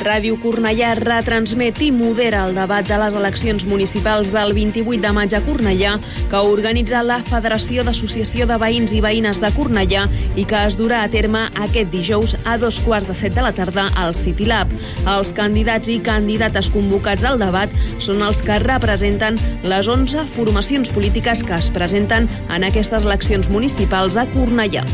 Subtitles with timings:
[0.00, 5.34] Ràdio Cornellà retransmet i modera el debat de les eleccions municipals del 28 de maig
[5.36, 5.92] a Cornellà
[6.30, 10.06] que organitza la Federació d'Associació de Veïns i Veïnes de Cornellà
[10.40, 13.52] i que es durà a terme aquest dijous a dos quarts de set de la
[13.52, 14.72] tarda al City Lab.
[15.04, 19.36] Els candidats i candidates convocats al debat són els que representen
[19.68, 24.86] les 11 formacions polítiques que es presenten en aquestes eleccions municipals a Cornellà.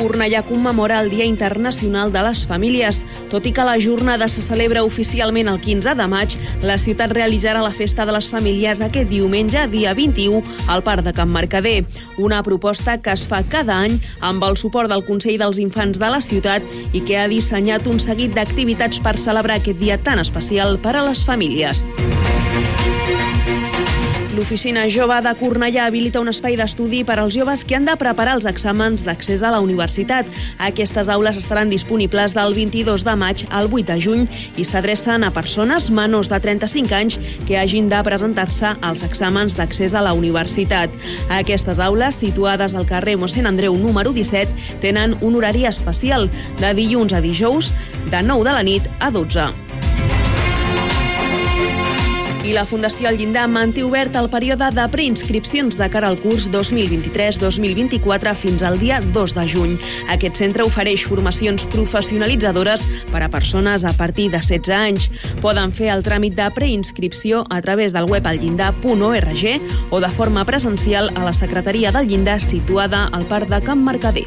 [0.00, 3.02] Cornellà commemora el Dia Internacional de les Famílies.
[3.28, 7.60] Tot i que la jornada se celebra oficialment el 15 de maig, la ciutat realitzarà
[7.60, 10.40] la Festa de les Famílies aquest diumenge, dia 21,
[10.72, 11.84] al Parc de Can Mercader.
[12.16, 16.08] Una proposta que es fa cada any amb el suport del Consell dels Infants de
[16.08, 16.64] la ciutat
[16.96, 21.04] i que ha dissenyat un seguit d'activitats per celebrar aquest dia tan especial per a
[21.10, 21.84] les famílies.
[24.40, 28.38] L'Oficina Jove de Cornellà habilita un espai d'estudi per als joves que han de preparar
[28.38, 30.24] els exàmens d'accés a la universitat.
[30.64, 34.24] Aquestes aules estaran disponibles del 22 de maig al 8 de juny
[34.56, 39.92] i s'adrecen a persones menors de 35 anys que hagin de presentar-se als exàmens d'accés
[39.92, 40.96] a la universitat.
[41.28, 46.30] Aquestes aules, situades al carrer Mossèn Andreu número 17, tenen un horari especial
[46.62, 47.74] de dilluns a dijous
[48.08, 49.69] de 9 de la nit a 12
[52.50, 56.48] i la Fundació El Llindar manté obert el període de preinscripcions de cara al curs
[56.50, 59.76] 2023-2024 fins al dia 2 de juny.
[60.10, 65.08] Aquest centre ofereix formacions professionalitzadores per a persones a partir de 16 anys.
[65.44, 69.46] Poden fer el tràmit de preinscripció a través del web alllindar.org
[69.90, 74.26] o de forma presencial a la secretaria del Llindar situada al Parc de Can Mercader.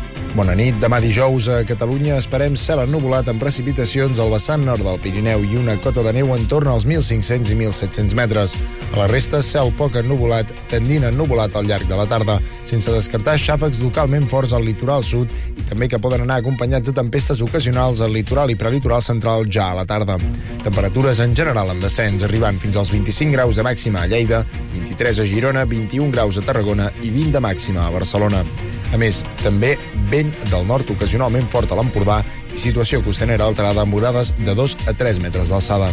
[0.31, 0.77] Bona nit.
[0.79, 5.57] Demà dijous a Catalunya esperem cel ennuvolat amb precipitacions al vessant nord del Pirineu i
[5.59, 8.53] una cota de neu en torn als 1.500 i 1.700 metres.
[8.93, 12.93] A la resta, cel poc ennuvolat, tendint a ennuvolat al llarg de la tarda, sense
[12.95, 17.43] descartar xàfecs localment forts al litoral sud i també que poden anar acompanyats de tempestes
[17.43, 20.15] ocasionals al litoral i prelitoral central ja a la tarda.
[20.63, 24.45] Temperatures en general en descens, arribant fins als 25 graus de màxima a Lleida,
[24.77, 28.45] 23 a Girona, 21 graus a Tarragona i 20 de màxima a Barcelona.
[28.91, 29.77] A més, també
[30.11, 32.21] vent del nord ocasionalment fort a l'Empordà
[32.51, 35.91] i situació costanera alterada amb onades de 2 a 3 metres d'alçada.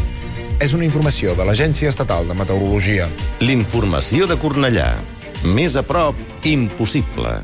[0.59, 3.07] És una informació de l'Agència Estatal de Meteorologia.
[3.41, 4.97] L'informació de Cornellà.
[5.47, 7.39] Més a prop, impossible.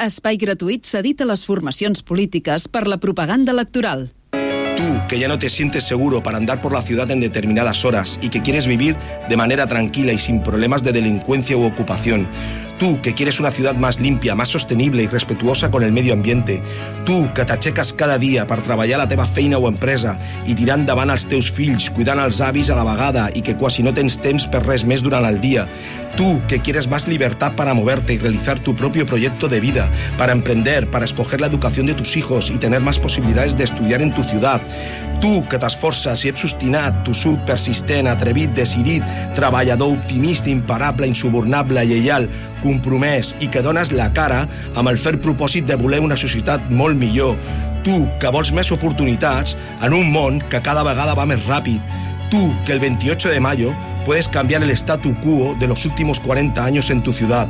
[0.00, 4.08] Espai gratuït cedit a les formacions polítiques per la propaganda electoral.
[4.32, 8.18] Tú, que ya no te sientes seguro para andar por la ciudad en determinadas horas
[8.22, 8.96] y que quieres vivir
[9.28, 12.30] de manera tranquila y sin problemas de delincuencia u ocupación.
[12.80, 16.62] Tú, que quieres una ciudad más limpia, más sostenible i respetuosa con el medio ambiente.
[17.04, 20.14] Tu, que t'aixeques cada dia per treballar la teva feina o empresa
[20.48, 23.84] i tirar endavant els teus fills, cuidant els avis a la vegada i que quasi
[23.84, 25.66] no tens temps per res més durant el dia.
[26.16, 30.32] Tú, que quieres más libertad para moverte y realizar tu propio proyecto de vida, para
[30.32, 34.12] emprender, para escoger la educación de tus hijos y tener más posibilidades de estudiar en
[34.12, 34.60] tu ciudad.
[35.20, 39.04] Tu, que t'esforces i ets sostinat, tossut, persistent, atrevit, decidit,
[39.36, 42.28] treballador, optimista, imparable, insubornable, lleial,
[42.62, 44.46] compromès i que dones la cara
[44.80, 47.36] amb el fer propòsit de voler una societat molt millor.
[47.84, 51.84] Tu, que vols més oportunitats en un món que cada vegada va més ràpid.
[52.32, 56.64] Tu, que el 28 de mayo puedes cambiar el statu quo de los últimos 40
[56.64, 57.48] años en tu ciudad.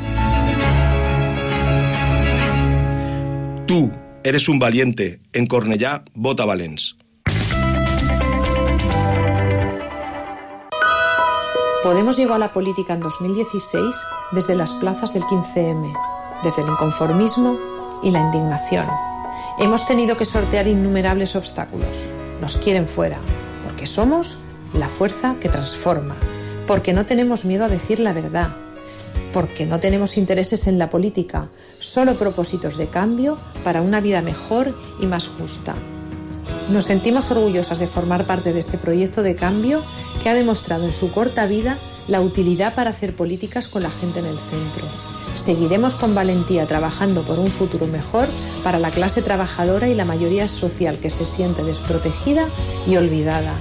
[3.66, 3.92] Tú
[4.24, 5.20] eres un valiente.
[5.32, 6.96] En Cornellà, vota Valens.
[11.82, 13.82] Podemos llegó a la política en 2016
[14.32, 15.92] desde las plazas del 15M,
[16.42, 17.58] desde el inconformismo
[18.02, 18.86] y la indignación.
[19.58, 22.10] Hemos tenido que sortear innumerables obstáculos.
[22.40, 23.18] Nos quieren fuera,
[23.64, 24.40] porque somos
[24.74, 26.16] la fuerza que transforma,
[26.70, 28.50] porque no tenemos miedo a decir la verdad,
[29.32, 31.48] porque no tenemos intereses en la política,
[31.80, 35.74] solo propósitos de cambio para una vida mejor y más justa.
[36.70, 39.82] Nos sentimos orgullosas de formar parte de este proyecto de cambio
[40.22, 41.76] que ha demostrado en su corta vida
[42.06, 44.86] la utilidad para hacer políticas con la gente en el centro.
[45.34, 48.28] Seguiremos con valentía trabajando por un futuro mejor
[48.62, 52.46] para la clase trabajadora y la mayoría social que se siente desprotegida
[52.86, 53.58] y olvidada.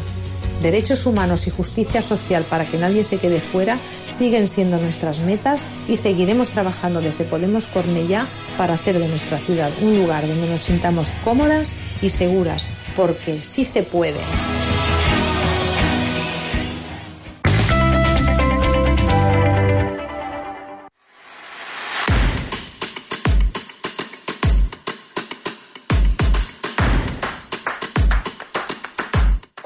[0.62, 5.66] Derechos humanos y justicia social para que nadie se quede fuera siguen siendo nuestras metas
[5.88, 8.28] y seguiremos trabajando desde Podemos Cornellá
[8.58, 13.64] para hacer de nuestra ciudad un lugar donde nos sintamos cómodas y seguras, porque sí
[13.64, 14.20] se puede.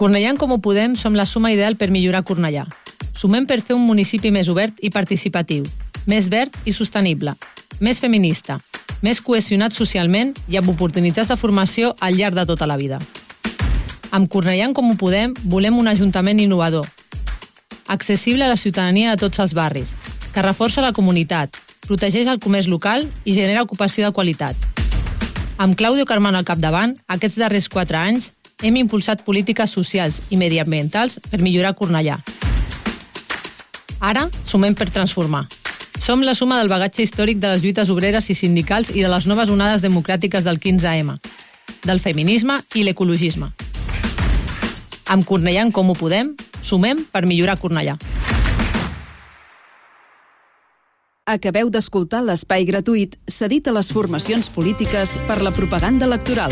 [0.04, 2.66] Cornellà en Comú Podem som la suma ideal per millorar Cornellà.
[3.16, 5.64] Sumem per fer un municipi més obert i participatiu,
[6.12, 7.32] més verd i sostenible,
[7.80, 8.58] més feminista,
[9.00, 13.00] més cohesionat socialment i amb oportunitats de formació al llarg de tota la vida.
[14.12, 16.84] Amb Cornellà en Comú Podem volem un ajuntament innovador,
[17.88, 19.96] accessible a la ciutadania de tots els barris,
[20.36, 21.56] que reforça la comunitat,
[21.88, 24.72] protegeix el comerç local i genera ocupació de qualitat.
[25.64, 28.34] Amb Claudio Carmano al capdavant, aquests darrers quatre anys
[28.64, 32.18] hem impulsat polítiques socials i mediambientals per millorar Cornellà.
[34.00, 35.46] Ara sumem per transformar.
[36.04, 39.28] Som la suma del bagatge històric de les lluites obreres i sindicals i de les
[39.28, 41.16] noves onades democràtiques del 15M,
[41.88, 43.52] del feminisme i l'ecologisme.
[45.08, 47.96] Amb Cornellà en Comú Podem, sumem per millorar Cornellà.
[51.24, 56.52] Acabeu d'escoltar l'espai gratuït cedit a les formacions polítiques per la propaganda electoral.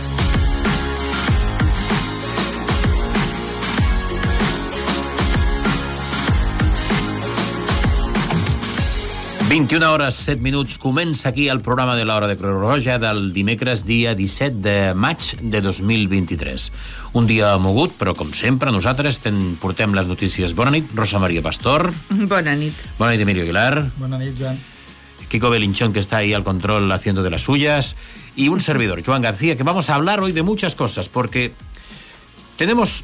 [9.51, 13.81] ...21 hores, 7 minuts, comença aquí el programa de l'Hora de Creu Roja del dimecres
[13.83, 16.69] dia 17 de maig de 2023.
[17.19, 20.55] Un dia mogut, però com sempre nosaltres ten, portem les notícies.
[20.55, 21.89] Bona nit, Rosa Maria Pastor.
[22.31, 22.79] Bona nit.
[22.95, 23.89] Bona nit, Emilio Aguilar.
[23.99, 24.55] Bona nit, Joan.
[25.27, 27.97] Kiko Belinchón, que está ahí al control haciendo de las suyas.
[28.37, 31.51] Y un servidor, Joan García, que vamos a hablar hoy de muchas cosas, porque
[32.55, 33.03] tenemos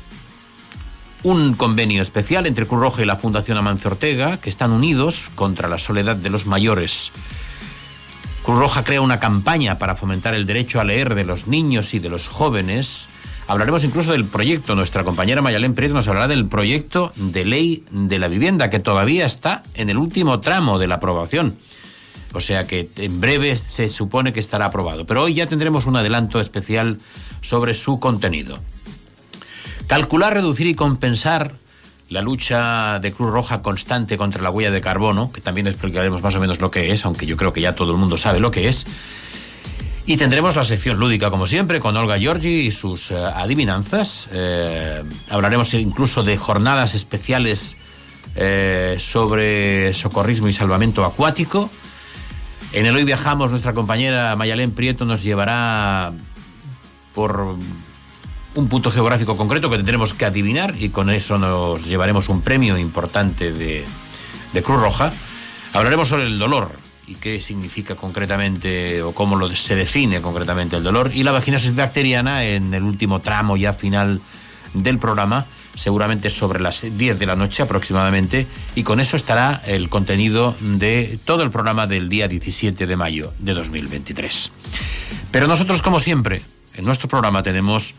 [1.27, 5.68] un convenio especial entre Cruz Roja y la Fundación Amancio Ortega, que están unidos contra
[5.68, 7.12] la soledad de los mayores.
[8.44, 12.00] Cruz Roja crea una campaña para fomentar el derecho a leer de los niños y
[12.00, 13.09] de los jóvenes.
[13.45, 14.74] Hablaremos incluso del proyecto.
[14.74, 19.25] Nuestra compañera Mayalén Prieto nos hablará del proyecto de ley de la vivienda, que todavía
[19.25, 21.57] está en el último tramo de la aprobación.
[22.31, 25.06] O sea que en breve se supone que estará aprobado.
[25.06, 27.00] Pero hoy ya tendremos un adelanto especial
[27.41, 28.57] sobre su contenido.
[29.88, 31.54] Calcular, reducir y compensar
[32.10, 36.36] la lucha de Cruz Roja constante contra la huella de carbono, que también explicaremos más
[36.36, 38.51] o menos lo que es, aunque yo creo que ya todo el mundo sabe lo
[38.51, 38.86] que es.
[40.06, 44.30] Y tendremos la sección lúdica, como siempre, con Olga Giorgi y sus eh, adivinanzas.
[44.31, 47.75] Eh, hablaremos incluso de jornadas especiales
[48.36, 51.69] eh, sobre socorrismo y salvamento acuático.
[52.72, 56.13] En el Hoy Viajamos, nuestra compañera Mayalén Prieto nos llevará
[57.13, 57.57] por
[58.57, 62.76] un punto geográfico concreto que tendremos que adivinar y con eso nos llevaremos un premio
[62.78, 63.85] importante de,
[64.64, 65.11] Cruz Roja.
[65.73, 66.71] Hablaremos sobre el dolor
[67.06, 72.45] y qué significa concretamente o cómo se define concretamente el dolor y la vaginosis bacteriana
[72.45, 74.19] en el último tramo ya final
[74.73, 75.45] del programa
[75.76, 81.19] seguramente sobre las 10 de la noche aproximadamente, y con eso estará el contenido de
[81.23, 84.52] todo el programa del día 17 de mayo de 2023.
[85.30, 86.42] Pero nosotros, como siempre,
[86.73, 87.94] en nuestro programa tenemos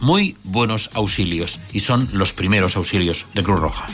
[0.00, 3.86] muy buenos auxilios, y son los primeros auxilios de Cruz Roja.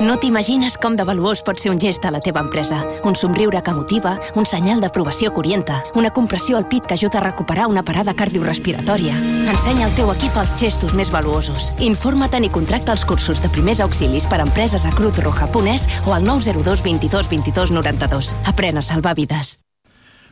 [0.00, 2.80] No t'imagines com de valuós pot ser un gest a la teva empresa.
[3.06, 7.20] Un somriure que motiva, un senyal d'aprovació que orienta, una compressió al pit que ajuda
[7.20, 9.14] a recuperar una parada cardiorrespiratòria.
[9.54, 11.72] Ensenya al teu equip els gestos més valuosos.
[11.78, 16.24] Informa't i contracta els cursos de primers auxilis per a empreses a cruzroja.es o al
[16.24, 18.34] 902 22 22 92.
[18.50, 19.58] Aprèn a salvar vides.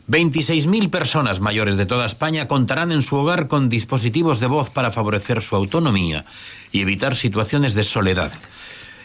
[0.08, 4.90] 26.000 personas mayores de toda España contarán en su hogar con dispositivos de voz para
[4.90, 6.24] favorecer su autonomía
[6.72, 8.32] y evitar situaciones de soledad.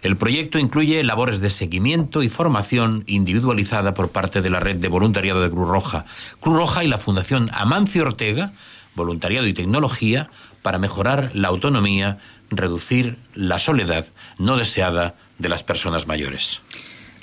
[0.02, 4.88] El proyecto incluye labores de seguimiento y formación individualizada por parte de la red de
[4.88, 6.06] voluntariado de Cruz Roja.
[6.40, 8.54] Cruz Roja y la Fundación Amancio Ortega,
[8.96, 10.30] Voluntariado y Tecnología,
[10.64, 12.18] para mejorar la autonomía,
[12.50, 14.08] reducir la soledad
[14.40, 16.62] no deseada de las personas mayores.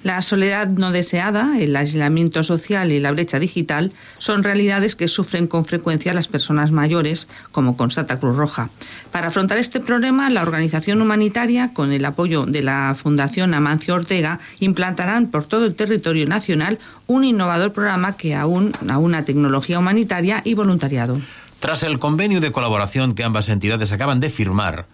[0.04, 5.46] La soledad no deseada, el aislamiento social y la brecha digital son realidades que sufren
[5.46, 8.68] con frecuencia las personas mayores, como constata Cruz Roja.
[9.12, 14.40] Para afrontar este problema, la organización humanitaria, con el apoyo de la Fundación Amancio Ortega,
[14.60, 20.42] implantarán por todo el territorio nacional un innovador programa que aún a una tecnología humanitaria
[20.44, 21.18] y voluntariado.
[21.60, 24.84] Tras el convenio de colaboración que ambas entidades acaban de firmar,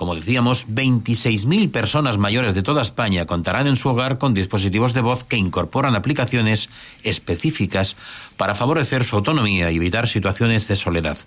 [0.00, 5.02] como decíamos, 26.000 personas mayores de toda España contarán en su hogar con dispositivos de
[5.02, 6.70] voz que incorporan aplicaciones
[7.02, 7.96] específicas
[8.38, 11.18] para favorecer su autonomía y evitar situaciones de soledad.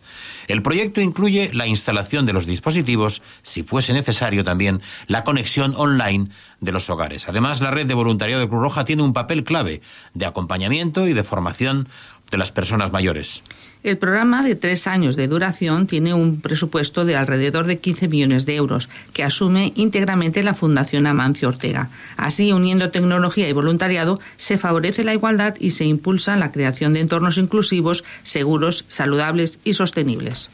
[0.48, 6.30] El proyecto incluye la instalación de los dispositivos, si fuese necesario también la conexión online
[6.60, 7.30] de los hogares.
[7.30, 9.82] Además, la red de voluntariado de Cruz Roja tiene un papel clave
[10.16, 11.90] de acompañamiento y de formación
[12.34, 13.44] de las personas mayores.
[13.84, 18.46] El programa de tres años de duración tiene un presupuesto de alrededor de 15 millones
[18.46, 21.90] de euros, que asume íntegramente la Fundación Amancio Ortega.
[22.18, 27.02] Así, uniendo tecnología y voluntariado, se favorece la igualdad y se impulsa la creación de
[27.02, 30.50] entornos inclusivos, seguros, saludables y sostenibles.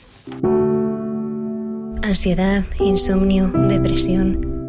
[2.03, 4.59] Ansiedad, insomnio, depresión.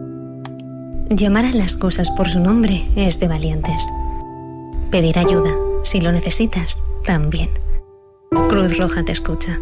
[1.09, 3.83] Llamar a las cosas por su nombre es de valientes.
[4.91, 5.51] Pedir ayuda,
[5.83, 7.51] si lo necesitas, también.
[8.49, 9.59] Cruz Roja te escucha.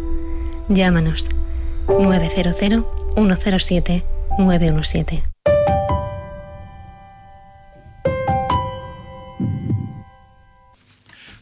[0.67, 1.29] Llámanos
[1.87, 2.55] 900
[3.15, 4.03] 107
[4.37, 5.23] 917.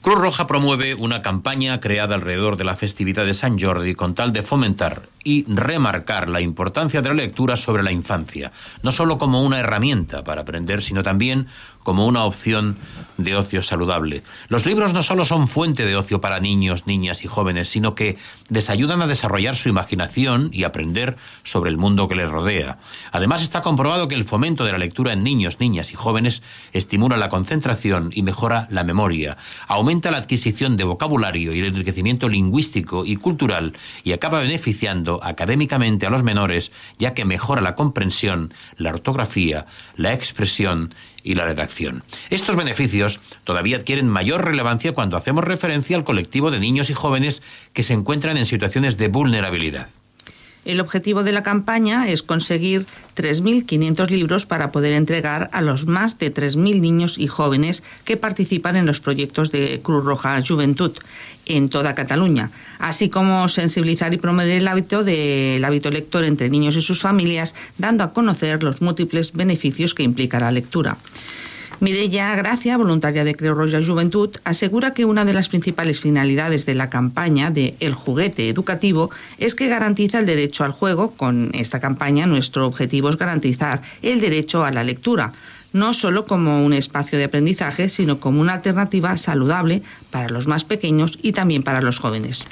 [0.07, 4.31] Cruz Roja promueve una campaña creada alrededor de la festividad de San Jordi con tal
[4.31, 8.53] de fomentar y remarcar la importancia de la lectura sobre la infancia,
[8.83, 11.47] no solo como una herramienta para aprender, sino también
[11.87, 12.75] como una opción
[13.17, 14.21] de ocio saludable.
[14.49, 18.17] Los libros no solo son fuente de ocio para niños, niñas y jóvenes, sino que
[18.49, 22.77] les ayudan a desarrollar su imaginación y aprender sobre el mundo que les rodea.
[23.13, 27.15] Además, está comprobado que el fomento de la lectura en niños, niñas y jóvenes estimula
[27.15, 29.37] la concentración y mejora la memoria,
[29.69, 33.71] aumenta la adquisición de vocabulario y el enriquecimiento lingüístico y cultural
[34.03, 39.65] y acaba beneficiando académicamente a los menores, ya que mejora la comprensión, la ortografía,
[39.95, 40.93] la expresión
[41.27, 42.03] y la redacción.
[42.29, 47.43] Estos beneficios todavía adquieren mayor relevancia cuando hacemos referencia al colectivo de niños y jóvenes
[47.73, 49.89] que se encuentran en situaciones de vulnerabilidad.
[50.67, 56.19] El objetivo de la campaña es conseguir 3.500 libros para poder entregar a los más
[56.19, 60.91] de 3.000 niños y jóvenes que participan en los proyectos de Cruz Roja Juventud
[61.45, 66.75] en toda Cataluña, así como sensibilizar y promover el hábito del hábito lector entre niños
[66.75, 70.97] y sus familias, dando a conocer los múltiples beneficios que implica la lectura.
[71.79, 76.73] Mireya Gracia, voluntaria de Creu Roja Juventud, asegura que una de las principales finalidades de
[76.73, 81.11] la campaña de El juguete educativo es que garantiza el derecho al juego.
[81.11, 85.33] Con esta campaña nuestro objetivo es garantizar el derecho a la lectura,
[85.71, 90.63] no solo como un espacio de aprendizaje, sino como una alternativa saludable para los más
[90.63, 92.47] pequeños y también para los jóvenes.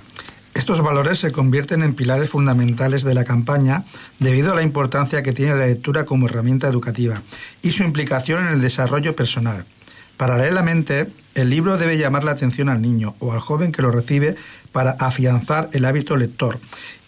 [0.56, 3.84] Estos valores se convierten en pilares fundamentales de la campaña
[4.20, 7.22] debido a la importancia que tiene la lectura como herramienta educativa
[7.62, 9.66] y su implicación en el desarrollo personal.
[10.16, 14.38] Paralelamente, el libro debe llamar la atención al niño o al joven que lo recibe
[14.72, 16.58] para afianzar el hábito lector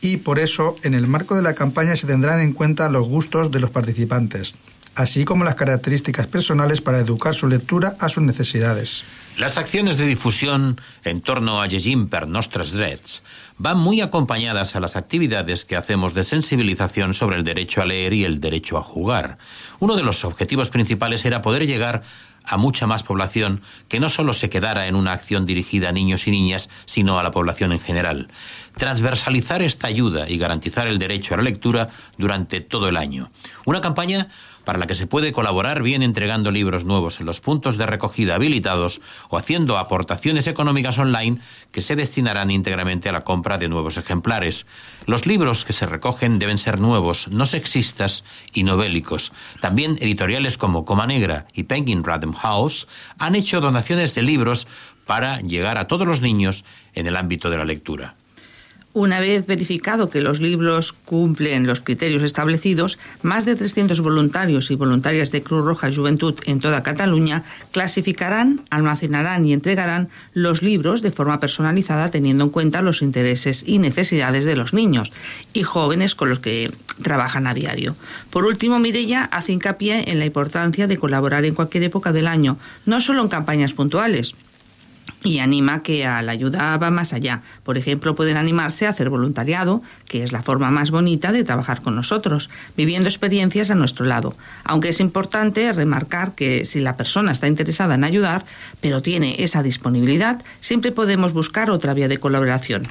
[0.01, 3.49] y por eso en el marco de la campaña se tendrán en cuenta los gustos
[3.49, 4.55] de los participantes,
[4.93, 9.05] así como las características personales para educar su lectura a sus necesidades.
[9.38, 13.22] Las acciones de difusión en torno a Llegim per Nostres Drets
[13.60, 18.13] van muy acompañadas a las actividades que hacemos de sensibilización sobre el derecho a leer
[18.13, 19.38] y el derecho a jugar.
[19.77, 22.01] Uno de los objetivos principales era poder llegar
[22.46, 26.25] a mucha más población que no solo se quedara en una acción dirigida a niños
[26.25, 28.29] y niñas, sino a la población en general.
[28.75, 33.29] Transversalizar esta ayuda y garantizar el derecho a la lectura durante todo el año.
[33.65, 34.29] Una campaña
[34.67, 38.36] para la que se puede colaborar bien entregando libros nuevos en los puntos de recogida
[38.36, 41.39] habilitados o haciendo aportaciones económicas online
[41.71, 44.65] que se destinarán íntegramente a la compra de nuevos ejemplares.
[45.05, 49.31] Los libros que se recogen deben ser nuevos, no sexistas y novélicos.
[49.62, 54.67] También editoriales como Coma Negra y Penguin Random House han hecho donaciones de libros
[55.05, 58.16] para llegar a todos los niños en el ámbito de la lectura.
[58.97, 64.75] Una vez verificado que los libros cumplen los criterios establecidos, más de 300 voluntarios y
[64.75, 71.11] voluntarias de Cruz Roja Juventud en toda Cataluña clasificarán, almacenarán y entregarán los libros de
[71.11, 75.11] forma personalizada teniendo en cuenta los intereses y necesidades de los niños
[75.53, 76.71] y jóvenes con los que
[77.03, 77.95] trabajan a diario.
[78.31, 82.57] Por último, Mirella hace hincapié en la importancia de colaborar en cualquier época del año,
[82.87, 84.33] no solo en campañas puntuales,
[85.27, 87.41] y anima que a la ayuda va más allá.
[87.63, 91.81] Por ejemplo, pueden animarse a hacer voluntariado, que es la forma más bonita de trabajar
[91.81, 94.36] con nosotros, viviendo experiencias a nuestro lado.
[94.63, 98.46] Aunque es importante remarcar que si la persona está interesada en ayudar,
[98.81, 102.88] pero tiene esa disponibilidad, siempre podemos buscar otra vía de colaboración.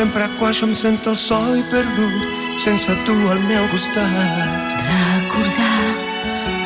[0.00, 2.22] Sempre quan jo em sento el sol i perdut,
[2.64, 4.70] sense tu al meu costat.
[4.86, 5.90] Recordar,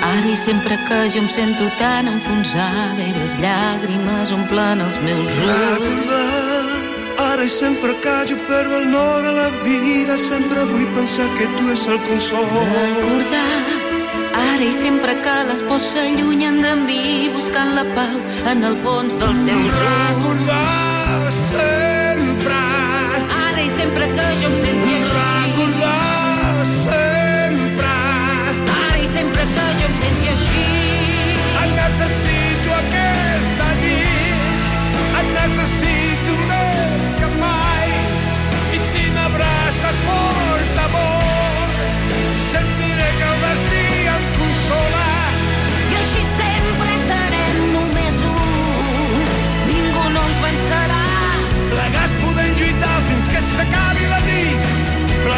[0.06, 5.26] ara i sempre que jo em sento tan enfonsada i les llàgrimes omplen els meus
[5.26, 5.50] ulls.
[5.50, 6.60] Recordar,
[7.26, 11.50] ara i sempre que jo perdo el nord a la vida, sempre vull pensar que
[11.58, 12.48] tu és el consol.
[12.70, 13.50] Recordar,
[14.44, 18.16] ara i sempre que les pors s'allunyen de mi buscant la pau
[18.54, 19.86] en el fons dels teus ulls.
[19.90, 20.83] Recordar
[23.84, 26.13] sempre que jo em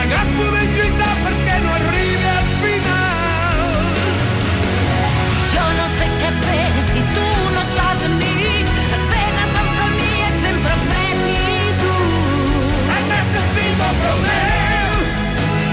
[0.07, 3.63] Plegats podem lluitar perquè no arribi al final.
[5.51, 8.53] Jo no sé què fer si tu no estàs amb mi.
[9.09, 11.35] Cegues el camí és sempre fred i
[11.81, 12.07] dur.
[12.99, 14.95] Et necessito prop meu,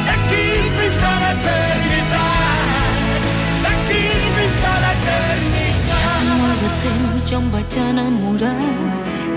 [0.10, 0.46] d'aquí
[0.80, 3.22] fins a l'eternitat.
[3.68, 4.04] D'aquí
[4.40, 6.02] fins a l'eternitat.
[6.08, 8.60] Ja molt de temps jo em vaig enamorar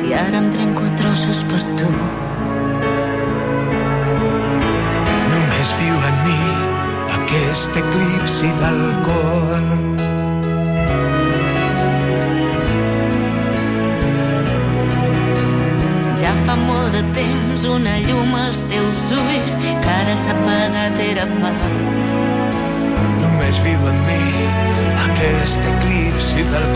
[0.08, 1.90] i ara em trenco a trossos per tu.
[7.76, 9.62] Aquest eclipsi del cor.
[16.20, 21.26] Ja fa molt de temps una llum als teus ulls que ara s'ha apagat era
[21.40, 21.76] pau.
[23.20, 24.22] Només viu en mi
[25.08, 26.68] aquest eclipsi del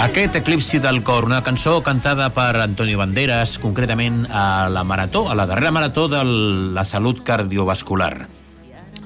[0.00, 5.34] Aquest eclipsi del cor, una cançó cantada per Antonio Banderas, concretament a la marató, a
[5.36, 8.26] la darrera marató de la salut cardiovascular.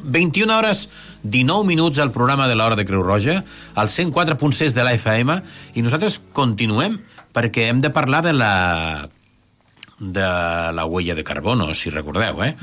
[0.04, 0.84] 21 hores
[1.24, 3.42] 19 minuts al programa de l'Hora de Creu Roja,
[3.74, 5.40] al 104.6 de la FM,
[5.74, 7.00] i nosaltres continuem
[7.34, 9.10] perquè hem de parlar de la
[9.98, 10.30] de
[10.78, 12.54] la huella de carbono, si recordeu, ¿eh?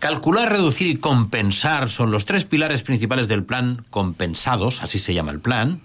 [0.00, 5.30] Calcular, reducir y compensar son los tres pilares principales del plan Compensados, así se llama
[5.30, 5.82] el plan,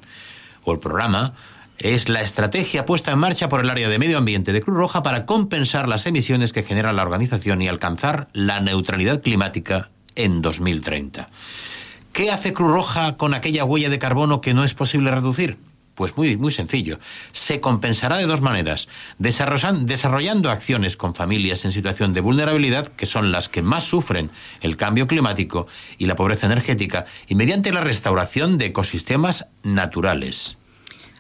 [0.64, 1.34] o el programa,
[1.80, 5.04] es la estrategia puesta en marcha por el área de medio ambiente de Cruz Roja
[5.04, 11.30] para compensar las emisiones que genera la organización y alcanzar la neutralidad climática en 2030.
[12.14, 15.58] ¿Qué hace Cruz Roja con aquella huella de carbono que no es posible reducir?
[15.96, 17.00] Pues muy, muy sencillo.
[17.32, 18.88] Se compensará de dos maneras.
[19.18, 24.30] Desarrollan- desarrollando acciones con familias en situación de vulnerabilidad, que son las que más sufren
[24.62, 30.58] el cambio climático y la pobreza energética, y mediante la restauración de ecosistemas naturales.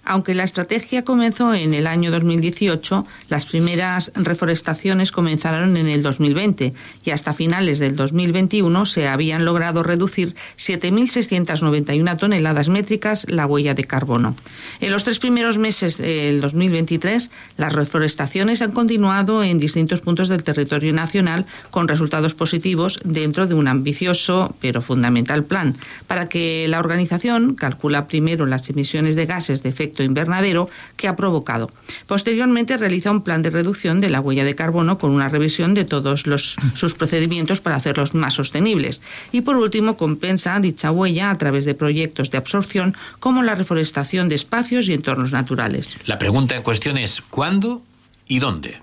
[0.05, 6.73] Aunque la estrategia comenzó en el año 2018, las primeras reforestaciones comenzaron en el 2020
[7.03, 13.85] y hasta finales del 2021 se habían logrado reducir 7.691 toneladas métricas la huella de
[13.85, 14.35] carbono.
[14.79, 20.43] En los tres primeros meses del 2023, las reforestaciones han continuado en distintos puntos del
[20.43, 26.79] territorio nacional con resultados positivos dentro de un ambicioso pero fundamental plan para que la
[26.79, 31.69] organización calcula primero las emisiones de gases de efecto invernadero que ha provocado.
[32.07, 35.85] Posteriormente realiza un plan de reducción de la huella de carbono con una revisión de
[35.85, 39.01] todos los, sus procedimientos para hacerlos más sostenibles.
[39.31, 44.29] Y por último, compensa dicha huella a través de proyectos de absorción como la reforestación
[44.29, 45.97] de espacios y entornos naturales.
[46.05, 47.81] La pregunta en cuestión es ¿cuándo
[48.27, 48.79] y dónde?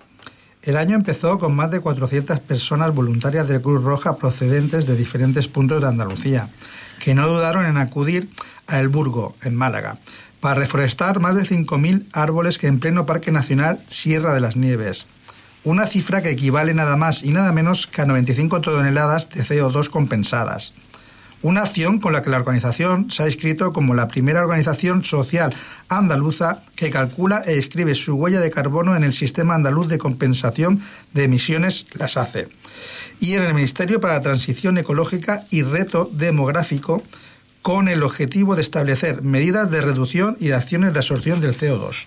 [0.63, 5.49] El año empezó con más de 400 personas voluntarias de Cruz Roja procedentes de diferentes
[5.49, 6.49] puntos de Andalucía,
[7.01, 8.29] que no dudaron en acudir
[8.69, 9.99] a El Burgo, en Málaga,
[10.43, 15.07] para reforestar más de 5.000 árboles que en pleno Parque Nacional Sierra de las Nieves.
[15.63, 19.89] Una cifra que equivale nada más y nada menos que a 95 toneladas de CO2
[19.89, 20.73] compensadas.
[21.43, 25.55] Una acción con la que la organización se ha inscrito como la primera organización social
[25.89, 30.81] andaluza que calcula e escribe su huella de carbono en el Sistema Andaluz de Compensación
[31.13, 32.49] de Emisiones, las ACE,
[33.21, 37.05] y en el Ministerio para la Transición Ecológica y Reto Demográfico,
[37.63, 42.07] con el objetivo de establecer medidas de reducción y de acciones de absorción del CO2.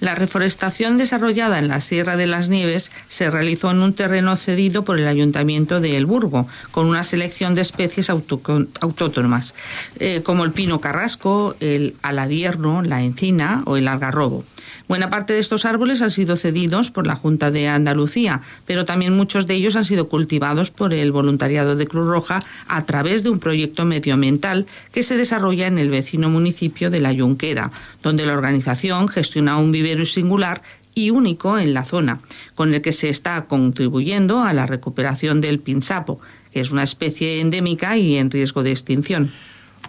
[0.00, 4.82] La reforestación desarrollada en la Sierra de las Nieves se realizó en un terreno cedido
[4.82, 9.54] por el Ayuntamiento de El Burgo, con una selección de especies autóctonas,
[9.98, 14.42] eh, como el pino carrasco, el aladierno, la encina o el algarrobo.
[14.88, 19.16] Buena parte de estos árboles han sido cedidos por la Junta de Andalucía, pero también
[19.16, 23.30] muchos de ellos han sido cultivados por el voluntariado de Cruz Roja a través de
[23.30, 27.70] un proyecto medioambiental que se desarrolla en el vecino municipio de La Yunquera,
[28.02, 30.62] donde la organización gestiona un vivero singular
[30.94, 32.20] y único en la zona,
[32.54, 36.20] con el que se está contribuyendo a la recuperación del pinsapo,
[36.52, 39.32] que es una especie endémica y en riesgo de extinción.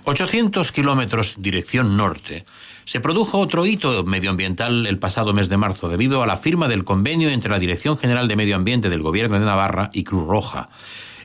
[0.05, 2.45] 800 kilómetros dirección norte.
[2.85, 6.83] Se produjo otro hito medioambiental el pasado mes de marzo debido a la firma del
[6.83, 10.69] convenio entre la Dirección General de Medio Ambiente del Gobierno de Navarra y Cruz Roja,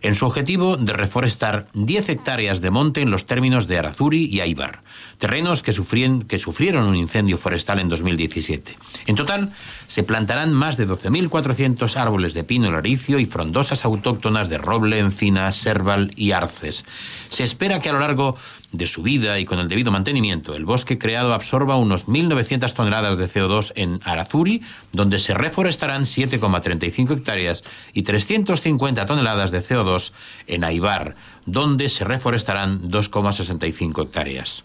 [0.02, 4.40] en su objetivo de reforestar 10 hectáreas de monte en los términos de Arazuri y
[4.40, 4.82] Aibar,
[5.18, 8.76] terrenos que, sufrieron un incendio forestal en 2017.
[9.06, 9.52] En total,
[9.86, 15.52] se plantarán más de 12.400 árboles de pino laricio y frondosas autóctonas de roble, encina,
[15.52, 16.84] serval y arces.
[17.30, 18.36] Se espera que a lo largo
[18.72, 23.16] de su vida y con el debido mantenimiento, el bosque creado absorba unos 1.900 toneladas
[23.16, 30.12] de CO2 en Arazuri, donde se reforestarán 7,35 hectáreas y 350 toneladas de CO2
[30.46, 31.14] en Aibar,
[31.46, 34.62] donde se reforestarán 2,65 hectáreas.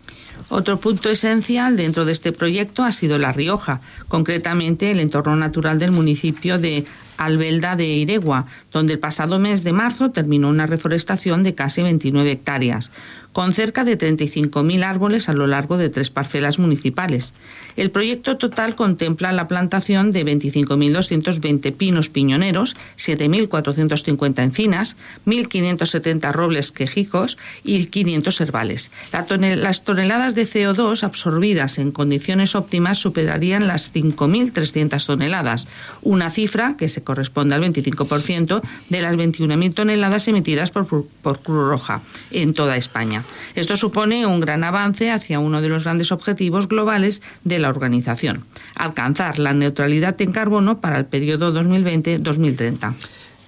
[0.50, 5.80] Otro punto esencial dentro de este proyecto ha sido La Rioja, concretamente el entorno natural
[5.80, 6.84] del municipio de
[7.18, 12.32] Albelda de Iregua, donde el pasado mes de marzo terminó una reforestación de casi 29
[12.32, 12.92] hectáreas,
[13.34, 17.34] con cerca de 35.000 árboles a lo largo de tres parcelas municipales.
[17.78, 27.38] El proyecto total contempla la plantación de 25.220 pinos piñoneros, 7.450 encinas, 1.570 robles quejicos
[27.64, 28.92] y 500 herbales.
[29.12, 35.68] Las toneladas de CO2 absorbidas en condiciones óptimas superarían las 5.300 toneladas,
[36.02, 41.70] una cifra que se corresponde al 25% de las 21.000 toneladas emitidas por, por Cruz
[41.70, 43.21] Roja en toda España.
[43.56, 48.46] Esto supone un gran avance hacia uno de los grandes objetivos globales de la organización,
[48.76, 52.94] alcanzar la neutralidad en carbono para el periodo 2020-2030.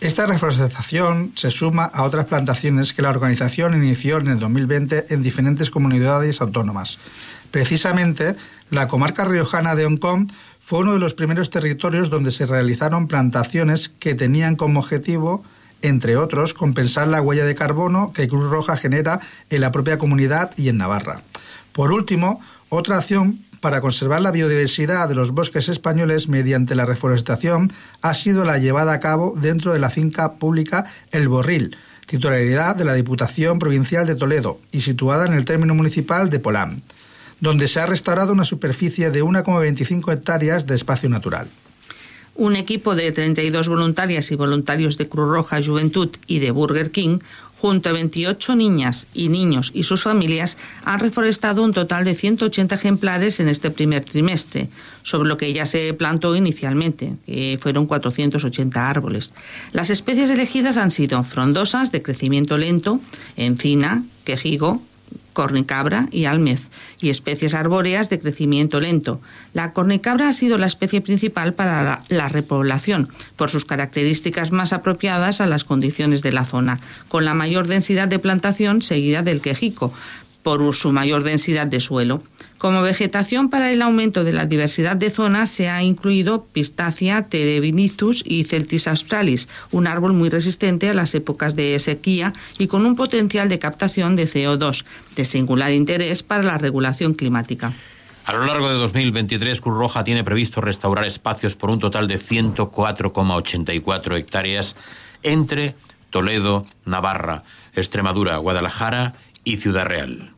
[0.01, 5.23] Esta reforestación se suma a otras plantaciones que la organización inició en el 2020 en
[5.23, 6.99] diferentes comunidades autónomas.
[7.51, 8.35] Precisamente,
[8.69, 10.27] la comarca riojana de Oncom
[10.59, 15.45] fue uno de los primeros territorios donde se realizaron plantaciones que tenían como objetivo,
[15.83, 19.19] entre otros, compensar la huella de carbono que Cruz Roja genera
[19.49, 21.21] en la propia comunidad y en Navarra.
[21.73, 27.71] Por último, otra acción para conservar la biodiversidad de los bosques españoles mediante la reforestación
[28.01, 32.85] ha sido la llevada a cabo dentro de la finca pública El Borril, titularidad de
[32.85, 36.81] la Diputación Provincial de Toledo y situada en el término municipal de Polán,
[37.39, 41.47] donde se ha restaurado una superficie de 1,25 hectáreas de espacio natural.
[42.35, 47.19] Un equipo de 32 voluntarias y voluntarios de Cruz Roja Juventud y de Burger King
[47.63, 52.75] junto a 28 niñas y niños y sus familias, han reforestado un total de 180
[52.75, 54.67] ejemplares en este primer trimestre,
[55.03, 59.33] sobre lo que ya se plantó inicialmente, que fueron 480 árboles.
[59.71, 62.99] Las especies elegidas han sido frondosas de crecimiento lento,
[63.37, 64.81] encina, quejigo,
[65.31, 66.59] cornicabra y almez,
[67.03, 69.21] y especies arbóreas de crecimiento lento.
[69.53, 74.73] La cornicabra ha sido la especie principal para la, la, repoblación, por sus características más
[74.73, 79.41] apropiadas a las condiciones de la zona, con la mayor densidad de plantación seguida del
[79.41, 79.93] quejico,
[80.43, 82.21] por su mayor densidad de suelo.
[82.63, 88.23] Como vegetación para el aumento de la diversidad de zonas se ha incluido Pistacia terebinithus
[88.25, 92.95] y Celtis australis, un árbol muy resistente a las épocas de sequía y con un
[92.95, 97.73] potencial de captación de CO2, de singular interés para la regulación climática.
[98.23, 102.17] A lo largo de 2023, Cruz Roja tiene previsto restaurar espacios por un total de
[102.17, 104.77] 104,84 hectáreas
[105.21, 105.75] entre
[106.11, 107.43] Toledo, Navarra,
[107.75, 110.32] Extremadura, Guadalajara y Ciudad Real.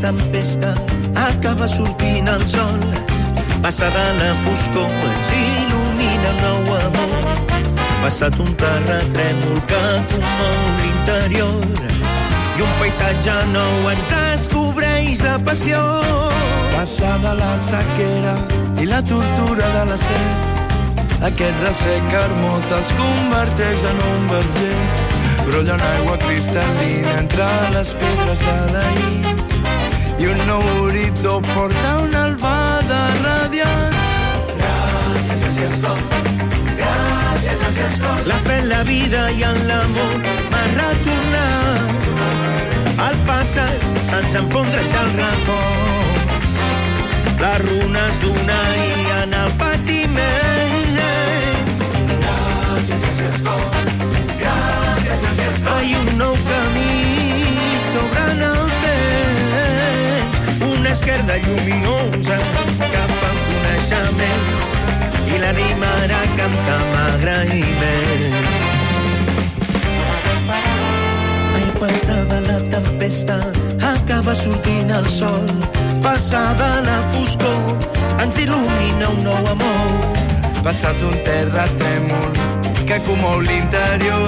[0.00, 0.74] Tempesta,
[1.14, 2.80] acaba sortint el sol.
[3.62, 7.26] Passada la foscor, ens il·lumina un nou amor.
[8.00, 9.82] Passat un terratrèmol que
[10.14, 11.58] comou l'interior
[12.56, 15.82] i un paisatge nou ens descobreix la passió.
[16.72, 18.34] Passada la sequera
[18.80, 20.48] i la tortura de la set,
[21.28, 24.76] aquest ressec carmot es converteix en un verger.
[25.44, 29.40] Brolla en aigua cristal·lina entre les pedres de l'ahir
[30.20, 33.94] i un nou horitzó porta una albada radiant.
[34.60, 35.98] Gràcies, gràcies, com.
[36.80, 38.16] Gràcies, gràcies, com.
[38.28, 40.14] La fe en la vida i en l'amor
[40.52, 42.00] m'ha retornat
[43.06, 43.78] al passat
[44.10, 46.26] sense enfondre't del record.
[47.40, 51.00] Les runes d'un ahir en el patiment.
[52.26, 53.36] Gràcies, gràcies.
[54.44, 55.80] Gràcies, gràcies, com.
[56.02, 57.19] Un nou camí
[60.90, 62.36] Una esquerda lluminosa
[62.92, 64.48] cap al coneixement
[65.30, 68.34] i l'animarà a cantar amb agraïment.
[70.56, 73.38] Ai, passada la tempesta,
[73.92, 75.46] acaba sortint el sol.
[76.02, 77.86] Passada la foscor,
[78.26, 79.94] ens il·lumina un nou amor.
[80.66, 82.34] Passat un terratrèmol
[82.90, 84.26] que comou l'interior,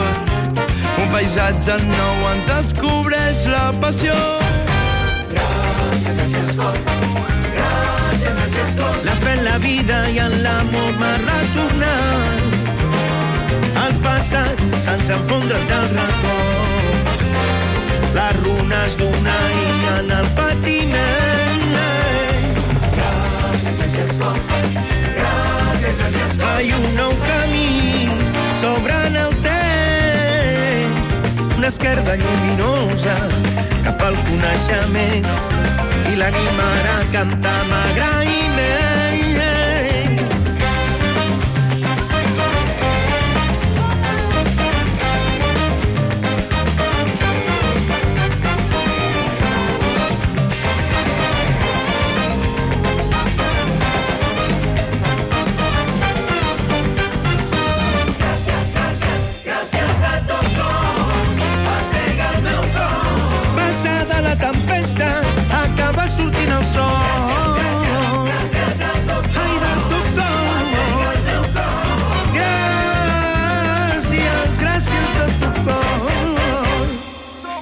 [0.94, 4.14] un paisatge nou ens descobreix la passió.
[6.52, 8.96] Gràcies, com.
[9.06, 12.40] La fe en la vida i en l'amor m'ha retornat
[13.84, 17.06] al passat sense enfondre't del record.
[18.18, 21.72] Les runes d'un ahir en el patiment.
[22.98, 24.36] Gràcies, com.
[25.22, 25.96] Gràcies,
[26.36, 26.46] com.
[26.52, 27.72] Ai, un nou camí
[28.60, 29.51] s'obre en el temps.
[31.62, 33.14] Una esquerda lluminosa
[33.84, 35.28] cap al coneixement
[36.10, 37.76] i l'animarà a cantar amb
[66.22, 67.02] sortint el sol.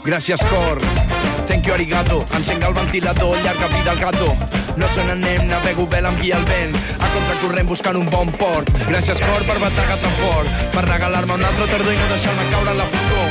[0.05, 0.81] Gràcies cor.
[1.47, 2.25] Thank you, arigato.
[2.37, 4.37] Encenga el ventilador, llarga vida al gato.
[4.77, 6.75] No se n'anem, navego bé l'envia el vent.
[6.75, 8.71] A contracorrent buscant un bon port.
[8.89, 10.49] Gràcies, cor, per bategar tan fort.
[10.75, 13.30] Per regalar-me un altre tardor i no deixar-me caure en la foscor.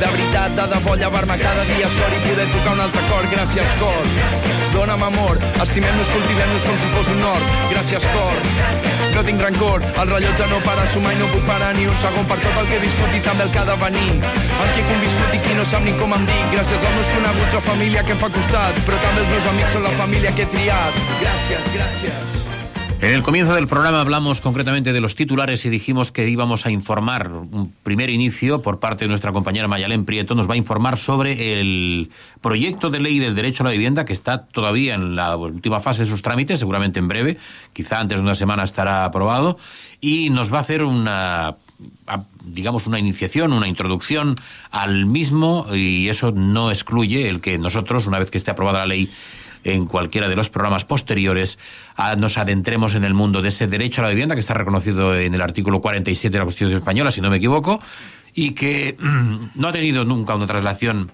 [0.00, 3.26] De veritat, de debò, llevar-me cada dia sol i poder tocar un altre cor.
[3.34, 4.06] Gràcies, cor.
[4.72, 5.36] Dóna'm amor.
[5.60, 7.50] Estimem-nos, cultivem-nos com si fos un nord.
[7.74, 8.40] Gràcies, cor.
[9.12, 9.84] No tinc rancor.
[10.00, 12.72] El rellotge no para sumar i no puc parar ni un segon per tot el
[12.72, 14.10] que viscut i també el que ha de venir.
[14.16, 16.44] Amb qui he conviscut i qui no sap ni com em dic.
[16.56, 18.84] Gràcies als meus coneguts, la família que em fa costat.
[18.88, 21.02] Però també els meus amics són la família que he triat.
[21.20, 22.39] Gràcies, gràcies.
[23.02, 26.70] En el comienzo del programa hablamos concretamente de los titulares y dijimos que íbamos a
[26.70, 30.34] informar un primer inicio por parte de nuestra compañera Mayalén Prieto.
[30.34, 32.10] Nos va a informar sobre el
[32.42, 36.02] proyecto de ley del derecho a la vivienda que está todavía en la última fase
[36.02, 37.38] de sus trámites, seguramente en breve,
[37.72, 39.56] quizá antes de una semana estará aprobado,
[40.02, 41.56] y nos va a hacer una
[42.44, 44.36] digamos una iniciación, una introducción
[44.70, 45.66] al mismo.
[45.72, 49.10] Y eso no excluye el que nosotros, una vez que esté aprobada la ley,
[49.64, 51.58] en cualquiera de los programas posteriores,
[51.96, 55.16] a- nos adentremos en el mundo de ese derecho a la vivienda que está reconocido
[55.18, 57.78] en el artículo 47 de la Constitución Española, si no me equivoco,
[58.34, 61.12] y que mm, no ha tenido nunca una traslación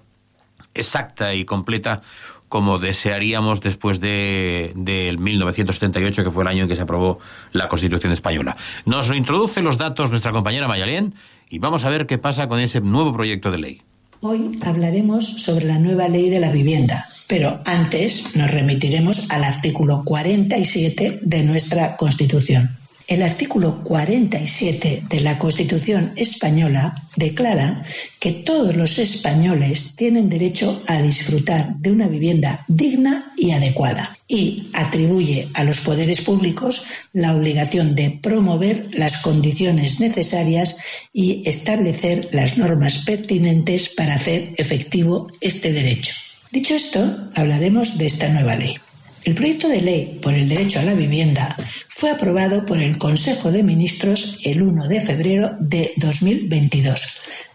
[0.74, 2.02] exacta y completa
[2.48, 7.18] como desearíamos después de del 1978, que fue el año en que se aprobó
[7.52, 8.56] la Constitución española.
[8.85, 11.14] Nos introduce los datos nuestra compañera Mayalén
[11.50, 13.82] y vamos a ver qué pasa con ese nuevo proyecto de ley.
[14.20, 20.02] Hoy hablaremos sobre la nueva ley de la vivienda, pero antes nos remitiremos al artículo
[20.05, 22.76] 47 de nuestra Constitución.
[23.07, 27.85] El artículo 47 de la Constitución española declara
[28.19, 34.71] que todos los españoles tienen derecho a disfrutar de una vivienda digna y adecuada y
[34.73, 40.77] atribuye a los poderes públicos la obligación de promover las condiciones necesarias
[41.12, 46.12] y establecer las normas pertinentes para hacer efectivo este derecho.
[46.51, 48.77] Dicho esto, hablaremos de esta nueva ley.
[49.24, 51.57] El proyecto de ley por el derecho a la vivienda
[51.88, 57.05] fue aprobado por el Consejo de Ministros el 1 de febrero de 2022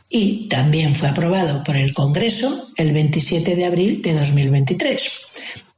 [0.09, 5.09] y también fue aprobado por el Congreso el 27 de abril de 2023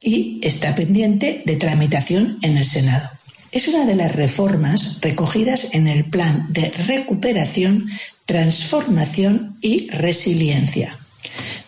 [0.02, 3.08] y está pendiente de tramitación en el Senado.
[3.52, 7.88] Es una de las reformas recogidas en el Plan de Recuperación,
[8.26, 10.98] Transformación y Resiliencia.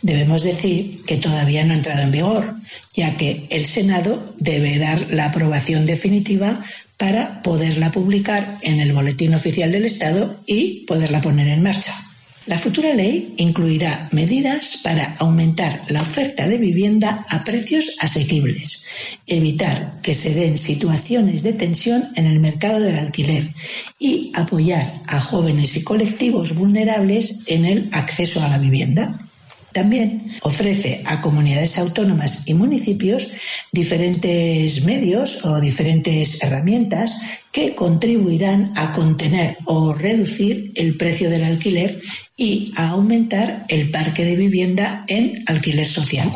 [0.03, 2.57] Debemos decir que todavía no ha entrado en vigor,
[2.95, 6.64] ya que el Senado debe dar la aprobación definitiva
[6.97, 11.95] para poderla publicar en el Boletín Oficial del Estado y poderla poner en marcha.
[12.47, 18.85] La futura ley incluirá medidas para aumentar la oferta de vivienda a precios asequibles,
[19.27, 23.53] evitar que se den situaciones de tensión en el mercado del alquiler
[23.99, 29.25] y apoyar a jóvenes y colectivos vulnerables en el acceso a la vivienda.
[29.76, 33.30] También ofrece a comunidades autónomas y municipios
[33.72, 37.20] diferentes medios o diferentes herramientas
[37.52, 42.00] que contribuirán a contener o reducir el precio del alquiler
[42.38, 46.32] y a aumentar el parque de vivienda en alquiler social.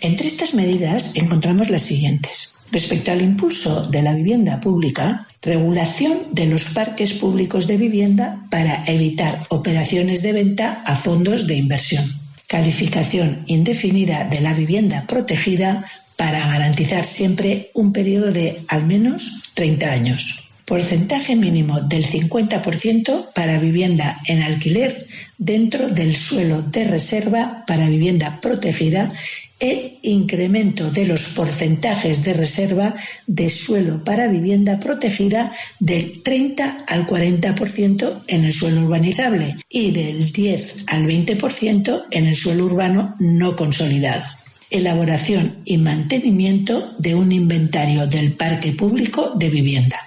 [0.00, 2.54] Entre estas medidas encontramos las siguientes.
[2.72, 8.82] Respecto al impulso de la vivienda pública, regulación de los parques públicos de vivienda para
[8.86, 12.19] evitar operaciones de venta a fondos de inversión
[12.50, 15.84] calificación indefinida de la vivienda protegida
[16.16, 20.49] para garantizar siempre un periodo de al menos 30 años.
[20.70, 25.04] Porcentaje mínimo del 50% para vivienda en alquiler
[25.36, 29.12] dentro del suelo de reserva para vivienda protegida
[29.58, 32.94] e incremento de los porcentajes de reserva
[33.26, 40.30] de suelo para vivienda protegida del 30 al 40% en el suelo urbanizable y del
[40.30, 44.22] 10 al 20% en el suelo urbano no consolidado.
[44.70, 49.98] Elaboración y mantenimiento de un inventario del parque público de vivienda.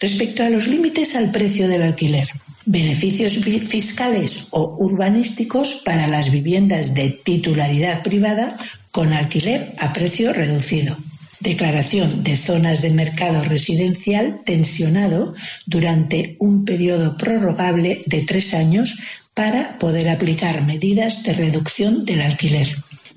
[0.00, 2.28] Respecto a los límites al precio del alquiler,
[2.66, 8.56] beneficios fi- fiscales o urbanísticos para las viviendas de titularidad privada
[8.92, 10.96] con alquiler a precio reducido.
[11.40, 15.34] Declaración de zonas de mercado residencial tensionado
[15.66, 18.98] durante un periodo prorrogable de tres años
[19.34, 22.68] para poder aplicar medidas de reducción del alquiler.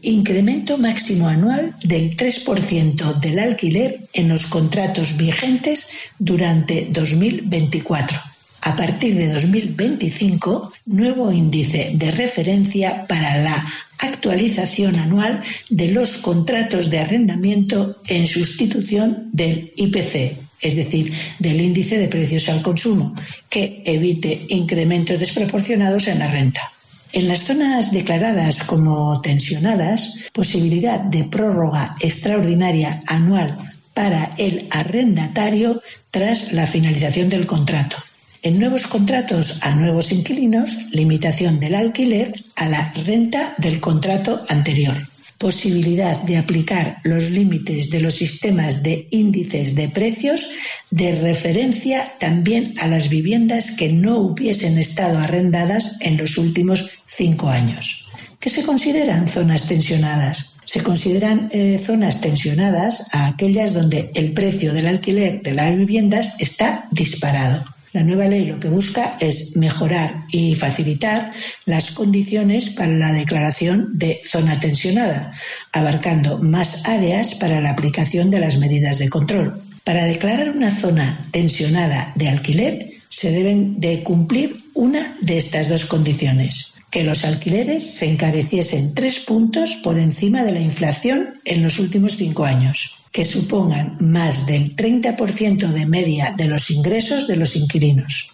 [0.03, 8.17] Incremento máximo anual del 3% del alquiler en los contratos vigentes durante 2024.
[8.61, 13.63] A partir de 2025, nuevo índice de referencia para la
[13.99, 21.99] actualización anual de los contratos de arrendamiento en sustitución del IPC, es decir, del índice
[21.99, 23.13] de precios al consumo,
[23.49, 26.71] que evite incrementos desproporcionados en la renta.
[27.13, 33.57] En las zonas declaradas como tensionadas, posibilidad de prórroga extraordinaria anual
[33.93, 37.97] para el arrendatario tras la finalización del contrato.
[38.43, 44.95] En nuevos contratos a nuevos inquilinos, limitación del alquiler a la renta del contrato anterior.
[45.41, 50.47] Posibilidad de aplicar los límites de los sistemas de índices de precios
[50.91, 57.49] de referencia también a las viviendas que no hubiesen estado arrendadas en los últimos cinco
[57.49, 58.07] años.
[58.39, 60.57] ¿Qué se consideran zonas tensionadas?
[60.63, 66.35] Se consideran eh, zonas tensionadas a aquellas donde el precio del alquiler de las viviendas
[66.39, 67.65] está disparado.
[67.93, 71.33] La nueva ley lo que busca es mejorar y facilitar
[71.65, 75.33] las condiciones para la declaración de zona tensionada,
[75.73, 79.61] abarcando más áreas para la aplicación de las medidas de control.
[79.83, 85.83] Para declarar una zona tensionada de alquiler se deben de cumplir una de estas dos
[85.85, 91.79] condiciones que los alquileres se encareciesen tres puntos por encima de la inflación en los
[91.79, 97.55] últimos cinco años, que supongan más del 30% de media de los ingresos de los
[97.55, 98.29] inquilinos.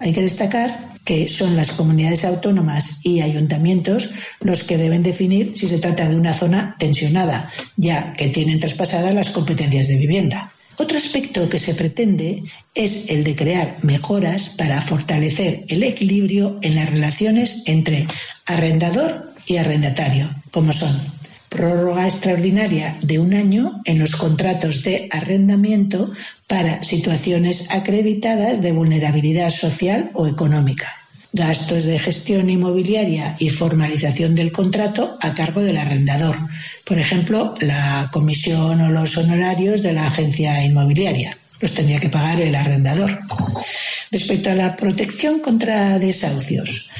[0.00, 4.10] Hay que destacar que son las comunidades autónomas y ayuntamientos
[4.40, 9.14] los que deben definir si se trata de una zona tensionada, ya que tienen traspasadas
[9.14, 10.52] las competencias de vivienda.
[10.78, 12.42] Otro aspecto que se pretende
[12.74, 18.06] es el de crear mejoras para fortalecer el equilibrio en las relaciones entre
[18.46, 20.90] arrendador y arrendatario, como son
[21.54, 26.10] prórroga extraordinaria de un año en los contratos de arrendamiento
[26.46, 30.88] para situaciones acreditadas de vulnerabilidad social o económica.
[31.32, 36.36] Gastos de gestión inmobiliaria y formalización del contrato a cargo del arrendador.
[36.84, 41.36] Por ejemplo, la comisión o los honorarios de la agencia inmobiliaria.
[41.60, 43.18] Los tendría que pagar el arrendador.
[44.10, 46.90] Respecto a la protección contra desahucios,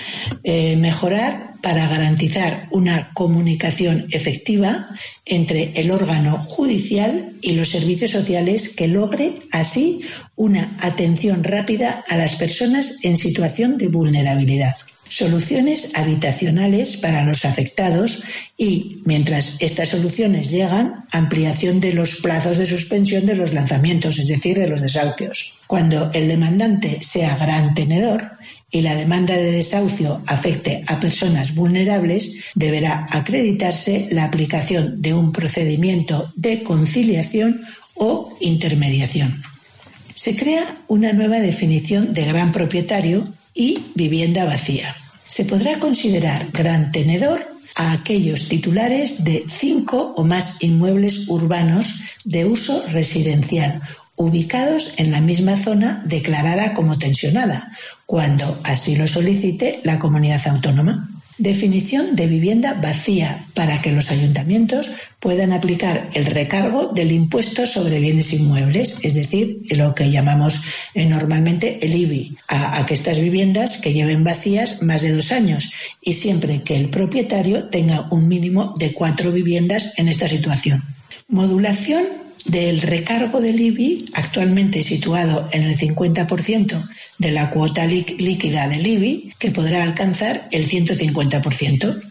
[0.44, 4.88] eh, mejorar para garantizar una comunicación efectiva
[5.24, 10.02] entre el órgano judicial y los servicios sociales que logre así
[10.36, 14.74] una atención rápida a las personas en situación de vulnerabilidad.
[15.08, 18.24] Soluciones habitacionales para los afectados
[18.56, 24.26] y, mientras estas soluciones llegan, ampliación de los plazos de suspensión de los lanzamientos, es
[24.26, 25.58] decir, de los desahucios.
[25.66, 28.38] Cuando el demandante sea gran tenedor,
[28.72, 35.30] y la demanda de desahucio afecte a personas vulnerables, deberá acreditarse la aplicación de un
[35.30, 37.62] procedimiento de conciliación
[37.94, 39.42] o intermediación.
[40.14, 44.96] Se crea una nueva definición de gran propietario y vivienda vacía.
[45.26, 47.46] Se podrá considerar gran tenedor
[47.76, 51.94] a aquellos titulares de cinco o más inmuebles urbanos
[52.24, 53.82] de uso residencial
[54.16, 57.72] ubicados en la misma zona declarada como tensionada,
[58.06, 61.08] cuando así lo solicite la comunidad autónoma.
[61.38, 67.98] Definición de vivienda vacía para que los ayuntamientos puedan aplicar el recargo del impuesto sobre
[67.98, 70.60] bienes inmuebles, es decir, lo que llamamos
[70.94, 76.12] normalmente el IBI, a, a estas viviendas que lleven vacías más de dos años y
[76.12, 80.84] siempre que el propietario tenga un mínimo de cuatro viviendas en esta situación.
[81.28, 82.04] Modulación
[82.44, 86.88] del recargo del IBI, actualmente situado en el 50%
[87.18, 92.02] de la cuota líquida del IBI, que podrá alcanzar el 150%.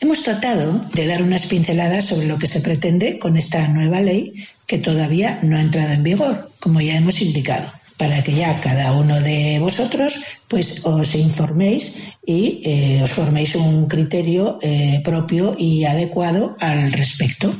[0.00, 4.32] Hemos tratado de dar unas pinceladas sobre lo que se pretende con esta nueva ley
[4.66, 8.92] que todavía no ha entrado en vigor, como ya hemos indicado, para que ya cada
[8.92, 10.14] uno de vosotros
[10.46, 17.50] pues os informéis y eh, os forméis un criterio eh, propio y adecuado al respecto.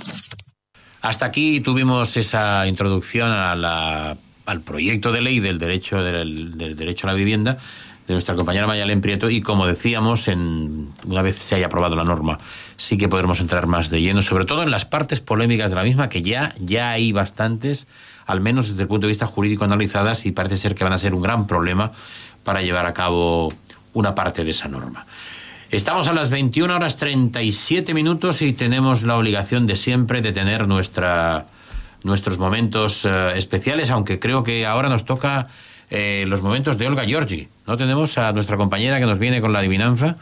[1.01, 7.07] Hasta aquí tuvimos esa introducción a la, al proyecto de ley del derecho, del, derecho
[7.07, 7.59] a la vivienda
[8.09, 12.05] de nuestra compañera Mayalén Prieto y como decíamos, en, una vez se haya aprobado la
[12.05, 12.39] norma,
[12.79, 15.85] sí que podremos entrar más de lleno, sobre todo en las partes polémicas de la
[15.85, 17.87] misma, que ya, ya hay bastantes,
[18.25, 20.99] al menos desde el punto de vista jurídico analizadas y parece ser que van a
[20.99, 21.93] ser un gran problema
[22.45, 23.53] para llevar a cabo
[23.93, 25.05] una parte de esa norma.
[25.71, 30.67] Estamos a las 21 horas 37 minutos y tenemos la obligación de siempre de tener
[30.67, 31.47] nuestra,
[32.03, 35.49] nuestros momentos eh, especiales, aunque creo que ahora nos toca
[35.91, 37.49] eh, los momentos de Olga Giorgi.
[37.67, 40.17] ¿No tenemos a nuestra compañera que nos viene con la adivinanza?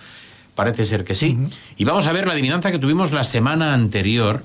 [0.56, 1.38] Parece ser que sí.
[1.76, 4.42] Y vamos a ver la adivinanza que tuvimos la semana anterior.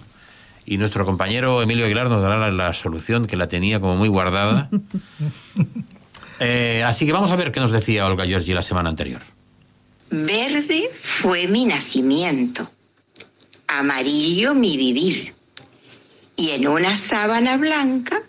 [0.68, 4.08] Y nuestro compañero Emilio Aguilar nos dará la, la solución que la tenía como muy
[4.08, 4.70] guardada.
[6.44, 9.22] Eh, así que vamos a ver qué nos decía Olga Giorgi la semana anterior.
[10.12, 12.70] Verde fue mi nacimiento,
[13.68, 15.34] amarillo mi vivir,
[16.36, 18.22] y en una sábana blanca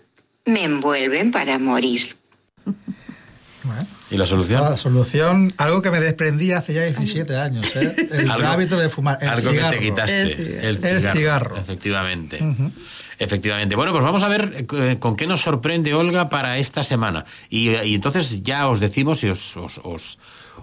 [0.45, 2.15] me envuelven para morir.
[4.11, 4.61] ¿Y la solución?
[4.61, 7.95] La solución, algo que me desprendí hace ya 17 años, ¿eh?
[8.11, 9.17] el hábito de fumar.
[9.21, 9.71] El Algo cigarro.
[9.71, 10.67] que te quitaste.
[10.69, 11.57] El cigarro.
[11.57, 12.43] Efectivamente.
[12.43, 12.71] Ujú.
[13.17, 13.75] Efectivamente.
[13.75, 17.25] Bueno, pues vamos a ver eh, con qué nos sorprende Olga para esta semana.
[17.49, 20.19] Y, eh, y entonces ya os decimos y os, os, os-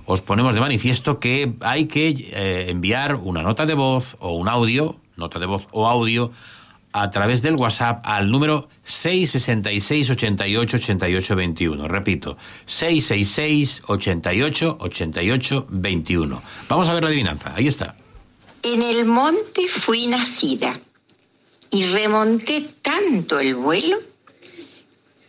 [0.07, 4.49] os ponemos de manifiesto que hay que eh, enviar una nota de voz o un
[4.49, 6.33] audio, nota de voz o audio,
[6.93, 11.89] a través del WhatsApp al número 666 88 88 21.
[11.89, 12.37] Repito,
[12.67, 16.43] 666 88 88 21.
[16.69, 17.55] Vamos a ver la adivinanza.
[17.55, 17.95] Ahí está.
[18.63, 20.73] En el monte fui nacida
[21.71, 23.97] y remonté tanto el vuelo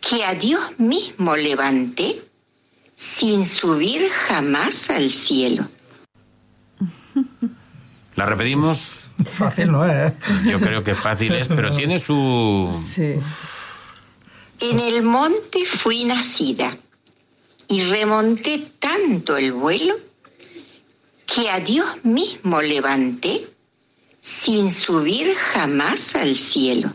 [0.00, 2.31] que a Dios mismo levanté
[3.02, 5.68] sin subir jamás al cielo.
[8.14, 8.92] ¿La repetimos?
[9.24, 10.10] Fácil no es.
[10.10, 10.14] ¿eh?
[10.46, 12.68] Yo creo que fácil es, pero tiene su...
[14.60, 16.70] En el monte fui nacida
[17.68, 19.96] y remonté tanto el vuelo
[21.26, 23.48] que a Dios mismo levanté
[24.20, 26.94] sin subir jamás al cielo.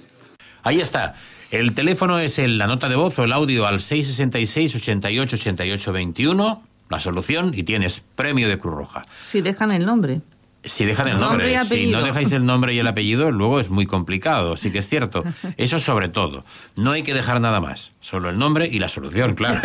[0.63, 1.15] Ahí está.
[1.49, 6.63] El teléfono es la nota de voz o el audio al 666 88 88 21,
[6.89, 9.05] la solución, y tienes premio de Cruz Roja.
[9.23, 10.21] Si dejan el nombre.
[10.63, 13.69] Si dejan el Nombre nombre, si no dejáis el nombre y el apellido, luego es
[13.69, 15.23] muy complicado, sí que es cierto.
[15.55, 16.43] Eso sobre todo.
[16.75, 19.61] No hay que dejar nada más, solo el nombre y la solución, claro.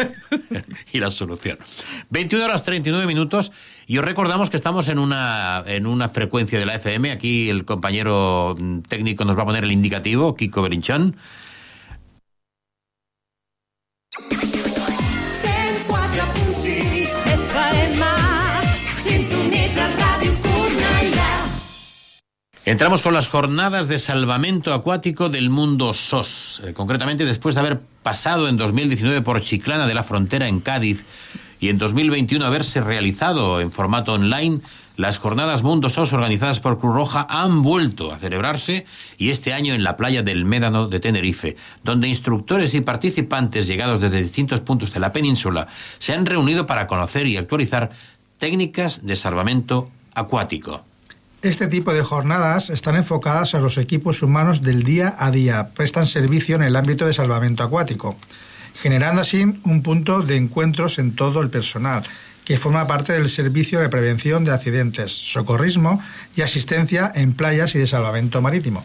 [0.93, 1.59] y la solución.
[2.11, 3.51] 21 horas 39 minutos
[3.89, 7.11] y os recordamos que estamos en una, en una frecuencia de la FM.
[7.11, 11.16] Aquí el compañero mm, técnico nos va a poner el indicativo, Kiko Berinchón.
[22.64, 26.62] Entramos con las jornadas de salvamento acuático del mundo SOS.
[26.64, 31.04] Eh, concretamente, después de haber pasado en 2019 por Chiclana de la Frontera en Cádiz
[31.58, 34.60] y en 2021 haberse realizado en formato online,
[34.96, 38.86] las jornadas Mundo SOS organizadas por Cruz Roja han vuelto a celebrarse
[39.18, 44.00] y este año en la playa del Médano de Tenerife, donde instructores y participantes llegados
[44.00, 45.66] desde distintos puntos de la península
[45.98, 47.90] se han reunido para conocer y actualizar
[48.38, 50.84] técnicas de salvamento acuático.
[51.43, 56.07] Este tipo de jornadas están enfocadas a los equipos humanos del día a día, prestan
[56.07, 58.16] servicio en el ámbito de salvamento acuático,
[58.76, 62.05] generando así un punto de encuentros en todo el personal,
[62.45, 66.01] que forma parte del servicio de prevención de accidentes, socorrismo
[66.36, 68.84] y asistencia en playas y de salvamento marítimo.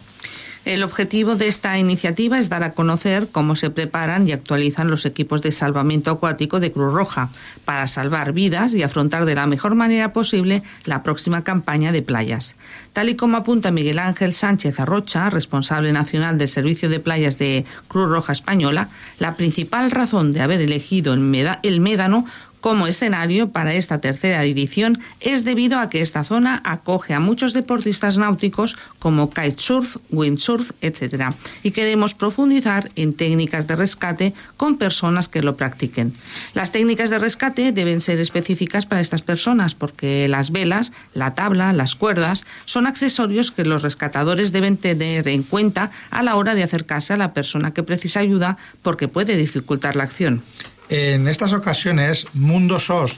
[0.68, 5.06] El objetivo de esta iniciativa es dar a conocer cómo se preparan y actualizan los
[5.06, 7.30] equipos de salvamento acuático de Cruz Roja
[7.64, 12.54] para salvar vidas y afrontar de la mejor manera posible la próxima campaña de playas.
[12.92, 17.64] Tal y como apunta Miguel Ángel Sánchez Arrocha, responsable nacional del Servicio de Playas de
[17.86, 22.26] Cruz Roja Española, la principal razón de haber elegido el, Médano
[22.60, 27.52] como escenario para esta tercera edición es debido a que esta zona acoge a muchos
[27.52, 31.32] deportistas náuticos como kitesurf, windsurf, etc.
[31.62, 36.14] Y queremos profundizar en técnicas de rescate con personas que lo practiquen.
[36.54, 41.72] Las técnicas de rescate deben ser específicas para estas personas porque las velas, la tabla,
[41.72, 46.62] las cuerdas son accesorios que los rescatadores deben tener en cuenta a la hora de
[46.62, 50.42] acercarse a la persona que precisa ayuda porque puede dificultar la acción.
[50.90, 53.16] En estas ocasiones, Mundo SOS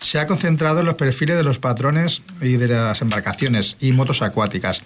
[0.00, 4.22] se ha concentrado en los perfiles de los patrones y de las embarcaciones y motos
[4.22, 4.82] acuáticas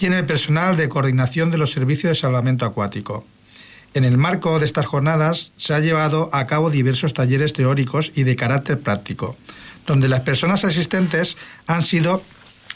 [0.00, 3.24] y en el personal de coordinación de los servicios de salvamento acuático.
[3.94, 8.24] En el marco de estas jornadas se ha llevado a cabo diversos talleres teóricos y
[8.24, 9.36] de carácter práctico,
[9.86, 11.36] donde las personas asistentes
[11.66, 12.22] han sido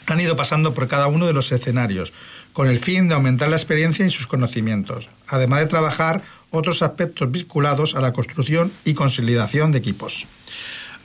[0.05, 2.13] han ido pasando por cada uno de los escenarios,
[2.57, 7.29] con el fin de aumentar la experiencia y sus conocimientos, además de trabajar otros aspectos
[7.29, 10.25] vinculados a la construcción y consolidación de equipos.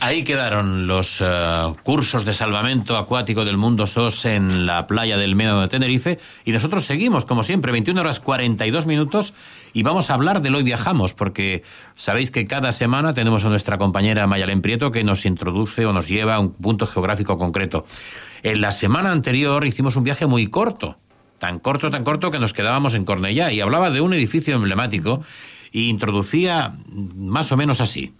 [0.01, 1.27] Ahí quedaron los eh,
[1.83, 6.53] cursos de salvamento acuático del mundo SOS en la playa del Médano de Tenerife y
[6.53, 9.35] nosotros seguimos, como siempre, 21 horas 42 minutos
[9.75, 11.65] y vamos a hablar del Hoy Viajamos, porque
[11.97, 16.09] sabéis que cada semana tenemos a nuestra compañera Mayalén Prieto que nos introduce o nos
[16.09, 17.85] lleva a un punto geográfico concreto.
[18.43, 20.97] En la semana anterior hicimos un viaje muy corto,
[21.43, 25.23] tan corto, tan corto que nos quedábamos en Cornellá y hablaba de un edificio emblemático
[25.73, 28.15] e introducía más o menos así.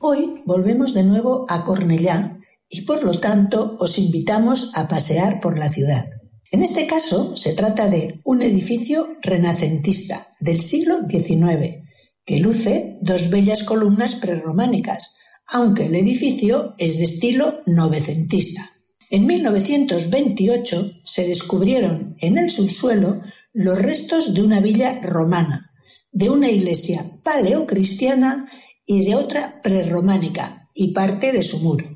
[0.00, 2.36] Hoy volvemos de nuevo a Cornellá
[2.68, 6.04] y por lo tanto os invitamos a pasear por la ciudad.
[6.50, 11.86] En este caso se trata de un edificio renacentista del siglo XIX
[12.26, 18.68] que luce dos bellas columnas prerrománicas, aunque el edificio es de estilo novecentista.
[19.10, 23.20] En 1928 se descubrieron en el subsuelo
[23.54, 25.72] los restos de una villa romana,
[26.12, 28.46] de una iglesia paleocristiana
[28.86, 31.86] y de otra prerrománica y parte de su muro.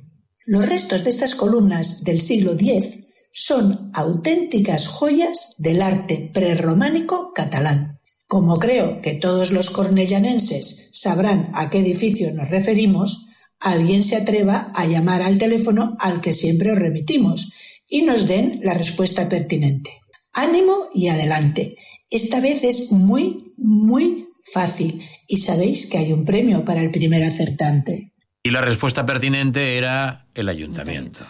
[0.47, 8.01] Los restos de estas columnas del siglo X son auténticas joyas del arte prerrománico catalán.
[8.27, 13.22] Como creo que todos los cornellanenses sabrán a qué edificio nos referimos,
[13.63, 17.53] alguien se atreva a llamar al teléfono al que siempre os remitimos
[17.89, 19.91] y nos den la respuesta pertinente.
[20.33, 21.77] Ánimo y adelante.
[22.11, 27.23] Esta vez es muy, muy fácil y sabéis que hay un premio para el primer
[27.23, 28.12] acertante.
[28.45, 31.21] Y la respuesta pertinente era el ayuntamiento.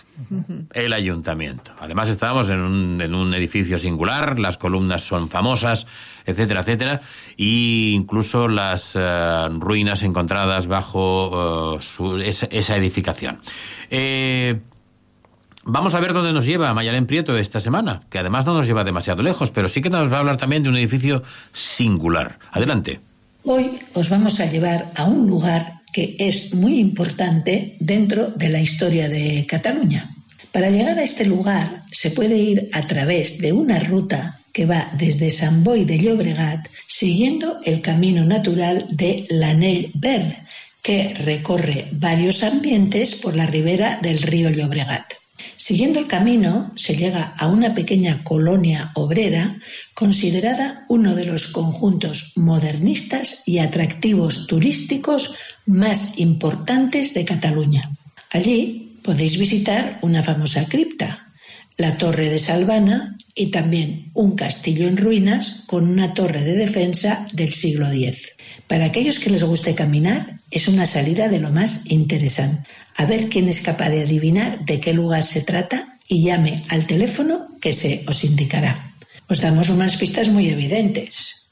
[0.73, 1.73] El ayuntamiento.
[1.79, 5.87] Además estábamos en un, en un edificio singular, las columnas son famosas,
[6.25, 7.03] etcétera, etcétera,
[7.37, 13.39] e incluso las eh, ruinas encontradas bajo eh, su- esa, esa edificación.
[13.91, 14.61] Eh,
[15.65, 18.83] Vamos a ver dónde nos lleva Mayalén Prieto esta semana, que además no nos lleva
[18.83, 22.41] demasiado lejos, pero sí que nos va a hablar también de un edificio singular.
[22.51, 22.99] Adelante.
[23.45, 28.61] Hoy os vamos a llevar a un lugar que es muy importante dentro de la
[28.61, 30.11] historia de Cataluña.
[30.51, 34.91] Para llegar a este lugar se puede ir a través de una ruta que va
[34.99, 40.33] desde Sant Boi de Llobregat siguiendo el camino natural de l'Anell Verd,
[40.83, 45.22] que recorre varios ambientes por la ribera del río Llobregat.
[45.65, 49.61] Siguiendo el camino se llega a una pequeña colonia obrera
[49.95, 57.97] considerada uno de los conjuntos modernistas y atractivos turísticos más importantes de Cataluña.
[58.33, 61.29] Allí podéis visitar una famosa cripta,
[61.77, 67.29] la Torre de Salvana y también un castillo en ruinas con una torre de defensa
[67.35, 68.35] del siglo X.
[68.67, 72.69] Para aquellos que les guste caminar, es una salida de lo más interesante.
[72.97, 76.87] A ver quién es capaz de adivinar de qué lugar se trata y llame al
[76.87, 78.93] teléfono que se os indicará.
[79.29, 81.49] Os damos unas pistas muy evidentes.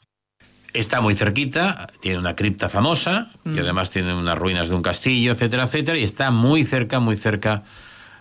[0.73, 5.33] Está muy cerquita, tiene una cripta famosa y además tiene unas ruinas de un castillo,
[5.33, 7.65] etcétera, etcétera, y está muy cerca, muy cerca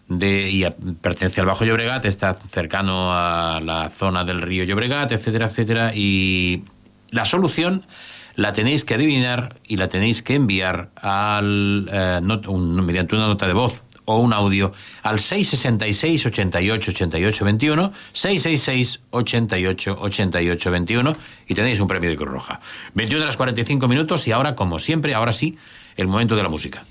[0.08, 5.12] de y a- pertenece al Bajo Llobregat, está cercano a la zona del río Llobregat,
[5.12, 6.64] etcétera, etcétera, y
[7.12, 7.84] la solución
[8.36, 13.48] la tenéis que adivinar y la tenéis que enviar al eh, not- mediante una nota
[13.48, 14.72] de voz o un audio
[15.04, 21.16] al 666 88 88 21 666 88 88 21
[21.48, 22.60] y tenéis un premio de Cruz Roja.
[22.96, 25.58] 21 horas 45 minutos y ahora, como siempre, ahora sí,
[25.96, 26.84] el momento de la música.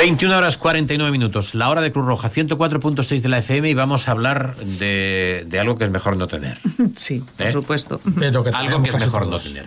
[0.00, 4.08] 21 horas 49 minutos, la hora de Cruz Roja, 104.6 de la FM y vamos
[4.08, 6.58] a hablar de, de algo que es mejor no tener.
[6.96, 7.52] Sí, por ¿Eh?
[7.52, 8.00] supuesto.
[8.18, 9.44] Pero que algo que es mejor todos.
[9.44, 9.66] no tener.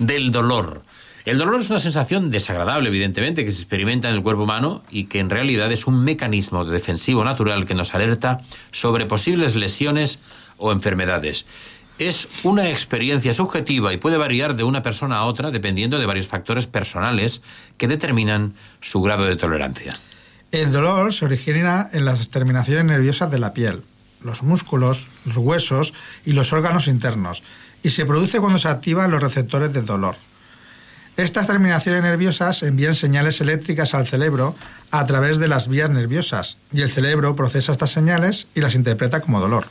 [0.00, 0.82] Del dolor.
[1.24, 5.04] El dolor es una sensación desagradable, evidentemente, que se experimenta en el cuerpo humano y
[5.04, 8.40] que en realidad es un mecanismo defensivo natural que nos alerta
[8.72, 10.18] sobre posibles lesiones
[10.56, 11.46] o enfermedades.
[11.98, 16.28] Es una experiencia subjetiva y puede variar de una persona a otra dependiendo de varios
[16.28, 17.42] factores personales
[17.76, 19.98] que determinan su grado de tolerancia.
[20.52, 23.82] El dolor se origina en las terminaciones nerviosas de la piel,
[24.22, 25.92] los músculos, los huesos
[26.24, 27.42] y los órganos internos,
[27.82, 30.14] y se produce cuando se activan los receptores del dolor.
[31.16, 34.54] Estas terminaciones nerviosas envían señales eléctricas al cerebro
[34.92, 39.20] a través de las vías nerviosas, y el cerebro procesa estas señales y las interpreta
[39.20, 39.66] como dolor.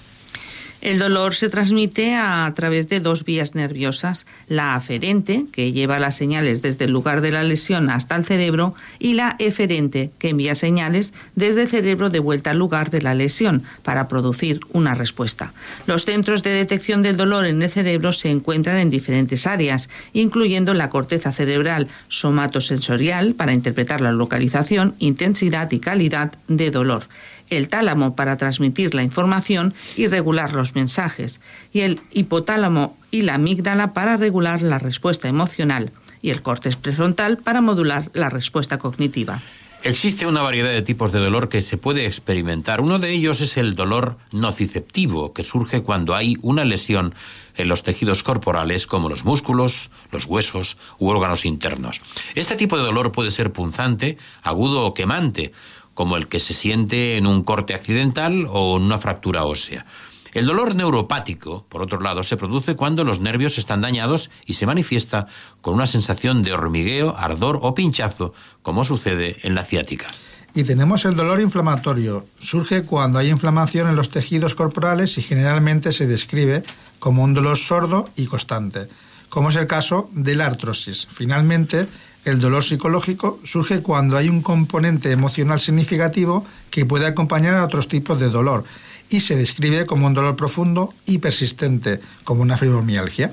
[0.79, 6.15] El dolor se transmite a través de dos vías nerviosas, la aferente, que lleva las
[6.15, 10.53] señales desde el lugar de la lesión hasta el cerebro, y la eferente, que envía
[10.53, 15.51] señales desde el cerebro de vuelta al lugar de la lesión para producir una respuesta.
[15.87, 20.75] Los centros de detección del dolor en el cerebro se encuentran en diferentes áreas, incluyendo
[20.75, 27.07] la corteza cerebral somatosensorial para interpretar la localización, intensidad y calidad de dolor
[27.49, 31.41] el tálamo para transmitir la información y regular los mensajes,
[31.73, 35.91] y el hipotálamo y la amígdala para regular la respuesta emocional,
[36.21, 39.41] y el córtex prefrontal para modular la respuesta cognitiva.
[39.83, 42.81] Existe una variedad de tipos de dolor que se puede experimentar.
[42.81, 47.13] Uno de ellos es el dolor nociceptivo, que surge cuando hay una lesión
[47.55, 52.01] en los tejidos corporales como los músculos, los huesos u órganos internos.
[52.33, 55.53] Este tipo de dolor puede ser punzante, agudo o quemante,
[55.97, 59.83] como el que se siente en un corte accidental o en una fractura ósea.
[60.31, 64.67] El dolor neuropático, por otro lado, se produce cuando los nervios están dañados y se
[64.67, 65.25] manifiesta
[65.59, 70.05] con una sensación de hormigueo, ardor o pinchazo, como sucede en la ciática.
[70.53, 72.27] Y tenemos el dolor inflamatorio.
[72.37, 76.61] Surge cuando hay inflamación en los tejidos corporales y generalmente se describe
[76.99, 78.87] como un dolor sordo y constante,
[79.29, 81.07] como es el caso de la artrosis.
[81.09, 81.87] Finalmente,
[82.27, 87.87] el dolor psicológico surge cuando hay un componente emocional significativo que puede acompañar a otros
[87.87, 88.65] tipos de dolor
[89.09, 93.31] y se describe como un dolor profundo y persistente, como una fibromialgia.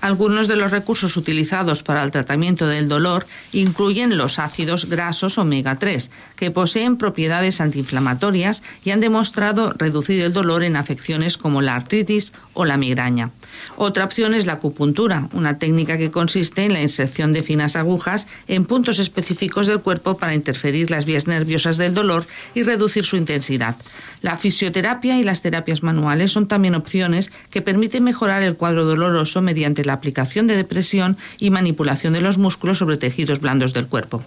[0.00, 5.78] Algunos de los recursos utilizados para el tratamiento del dolor incluyen los ácidos grasos omega
[5.80, 11.74] 3, que poseen propiedades antiinflamatorias y han demostrado reducir el dolor en afecciones como la
[11.74, 13.30] artritis o la migraña.
[13.76, 18.26] Otra opción es la acupuntura, una técnica que consiste en la inserción de finas agujas
[18.48, 23.16] en puntos específicos del cuerpo para interferir las vías nerviosas del dolor y reducir su
[23.16, 23.76] intensidad.
[24.22, 29.42] La fisioterapia y las terapias manuales son también opciones que permiten mejorar el cuadro doloroso
[29.42, 34.24] mediante la aplicación de depresión y manipulación de los músculos sobre tejidos blandos del cuerpo.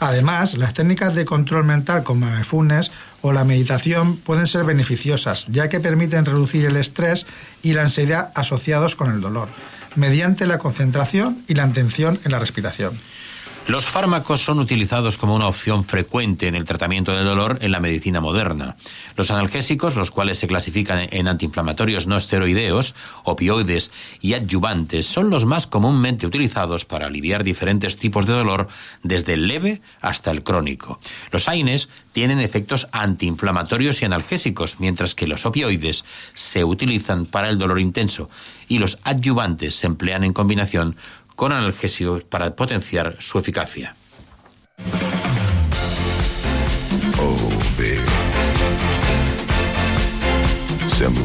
[0.00, 2.26] Además, las técnicas de control mental como
[3.26, 7.24] o la meditación pueden ser beneficiosas, ya que permiten reducir el estrés
[7.62, 9.48] y la ansiedad asociados con el dolor,
[9.96, 12.92] mediante la concentración y la atención en la respiración.
[13.66, 17.80] Los fármacos son utilizados como una opción frecuente en el tratamiento del dolor en la
[17.80, 18.76] medicina moderna.
[19.16, 22.94] Los analgésicos, los cuales se clasifican en antiinflamatorios no esteroideos,
[23.24, 23.90] opioides
[24.20, 28.68] y adyuvantes, son los más comúnmente utilizados para aliviar diferentes tipos de dolor,
[29.02, 31.00] desde el leve hasta el crónico.
[31.32, 36.04] Los AINES tienen efectos antiinflamatorios y analgésicos, mientras que los opioides
[36.34, 38.28] se utilizan para el dolor intenso
[38.68, 40.96] y los adyuvantes se emplean en combinación
[41.34, 43.94] con analgésicos para potenciar su eficacia.
[47.18, 48.00] Oh, baby.
[50.88, 51.24] Sembra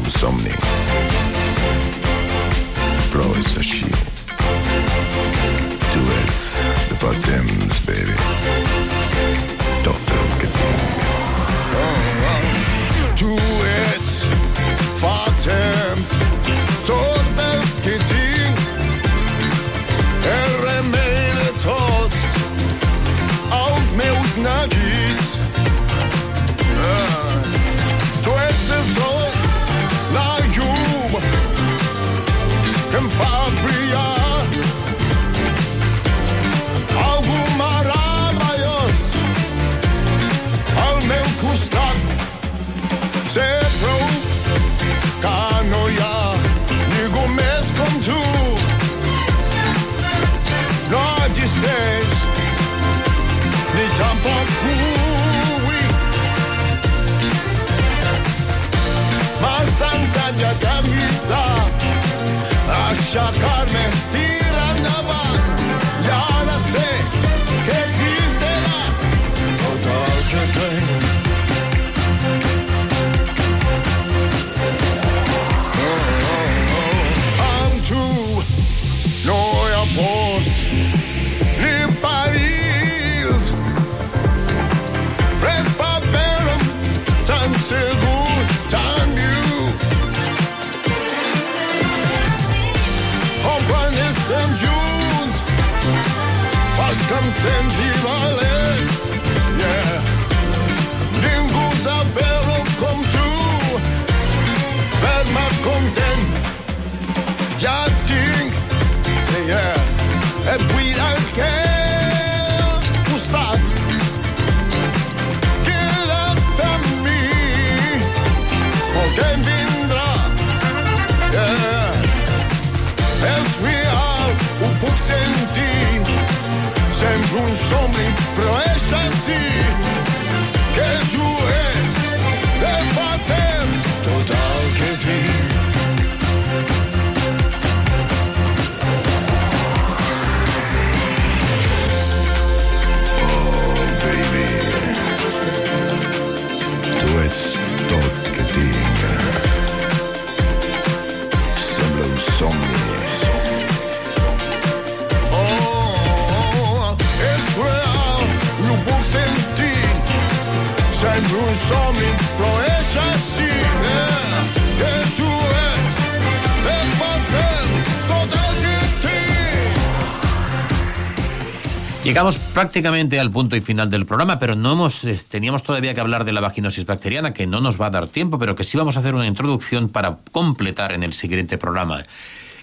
[172.54, 176.32] prácticamente al punto y final del programa, pero no hemos, teníamos todavía que hablar de
[176.32, 179.00] la vaginosis bacteriana, que no nos va a dar tiempo, pero que sí vamos a
[179.00, 182.04] hacer una introducción para completar en el siguiente programa.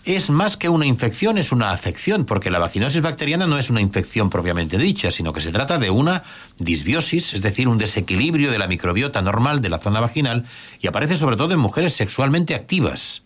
[0.04, 3.82] Es más que una infección, es una afección, porque la vaginosis bacteriana no es una
[3.82, 6.24] infección propiamente dicha, sino que se trata de una
[6.60, 10.46] disbiosis, es decir, un desequilibrio de la microbiota normal de la zona vaginal
[10.80, 13.24] y aparece sobre todo en mujeres sexualmente activas.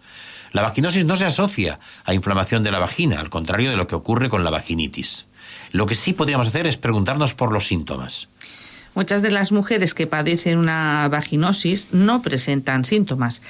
[0.54, 3.96] La vaginosis no se asocia a inflamación de la vagina, al contrario de lo que
[3.96, 5.28] ocurre con la vaginitis.
[5.72, 8.28] Lo que sí podríamos hacer es preguntarnos por los síntomas.
[8.94, 13.42] Muchas de las mujeres que padecen una vaginosis no presentan síntomas.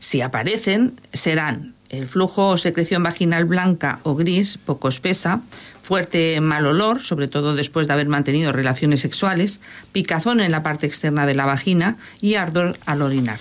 [0.00, 5.40] Si aparecen, serán el flujo o secreción vaginal blanca o gris, poco espesa,
[5.82, 9.60] fuerte mal olor, sobre todo después de haber mantenido relaciones sexuales,
[9.92, 13.38] picazón en la parte externa de la vagina y ardor al orinar.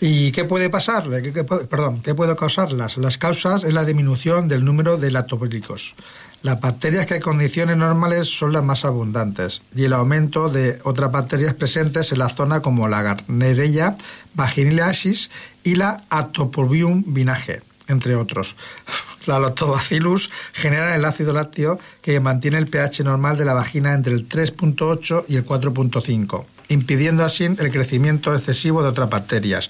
[0.00, 1.22] ¿Y qué puede pasarle?
[1.22, 2.96] ¿Qué, qué puede- perdón, ¿qué puede causarlas?
[2.98, 5.96] Las causas es la disminución del número de lactobacillus.
[6.42, 11.10] Las bacterias que en condiciones normales son las más abundantes y el aumento de otras
[11.10, 13.96] bacterias presentes en la zona como la Garnerella
[14.34, 15.30] vaginilasis
[15.64, 18.54] y la Atopobium vinage, entre otros.
[19.26, 24.14] La lactobacillus generan el ácido lácteo que mantiene el pH normal de la vagina entre
[24.14, 29.68] el 3.8 y el 4.5, impidiendo así el crecimiento excesivo de otras bacterias.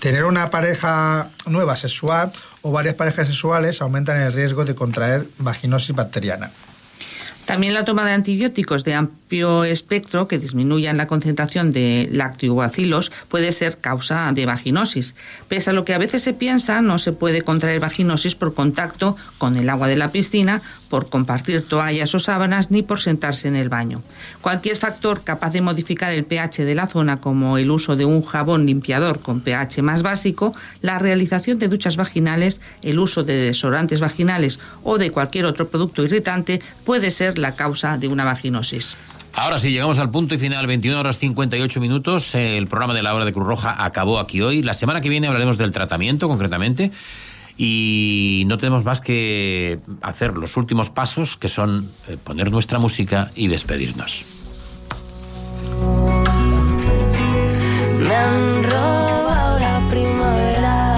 [0.00, 2.32] Tener una pareja nueva sexual
[2.62, 6.50] o varias parejas sexuales aumentan el riesgo de contraer vaginosis bacteriana.
[7.44, 8.94] También la toma de antibióticos de
[9.64, 15.14] espectro que disminuyan la concentración de lactobacilos puede ser causa de vaginosis.
[15.48, 19.16] Pese a lo que a veces se piensa, no se puede contraer vaginosis por contacto
[19.38, 23.56] con el agua de la piscina, por compartir toallas o sábanas ni por sentarse en
[23.56, 24.02] el baño.
[24.40, 28.22] Cualquier factor capaz de modificar el pH de la zona, como el uso de un
[28.22, 34.00] jabón limpiador con pH más básico, la realización de duchas vaginales, el uso de desodorantes
[34.00, 38.96] vaginales o de cualquier otro producto irritante puede ser la causa de una vaginosis.
[39.34, 42.34] Ahora sí, llegamos al punto y final, 21 horas 58 minutos.
[42.34, 44.62] El programa de la hora de Cruz Roja acabó aquí hoy.
[44.62, 46.90] La semana que viene hablaremos del tratamiento, concretamente.
[47.56, 53.30] Y no tenemos más que hacer los últimos pasos, que son eh, poner nuestra música
[53.34, 54.24] y despedirnos.
[57.98, 60.94] Me han robado la primavera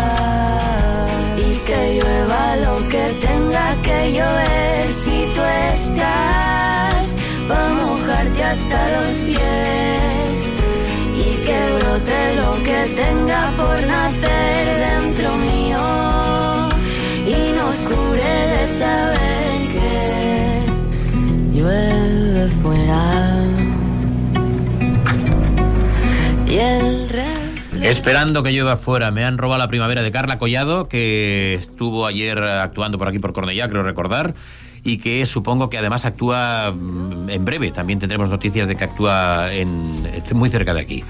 [1.37, 4.62] y que llueva lo que tenga que llover
[8.53, 10.49] hasta los pies
[11.17, 16.69] y que brote lo que tenga por nacer dentro mío
[17.27, 19.95] y nos cure de saber que
[21.55, 23.03] llueve fuera.
[26.47, 27.03] Y el
[27.83, 32.39] Esperando que llueva fuera, me han robado la primavera de Carla Collado, que estuvo ayer
[32.39, 34.35] actuando por aquí por Cornellá, creo recordar,
[34.85, 37.71] y que supongo que además actúa mm, en breve.
[37.71, 41.05] También tendremos noticias de que actúa en, muy cerca de aquí.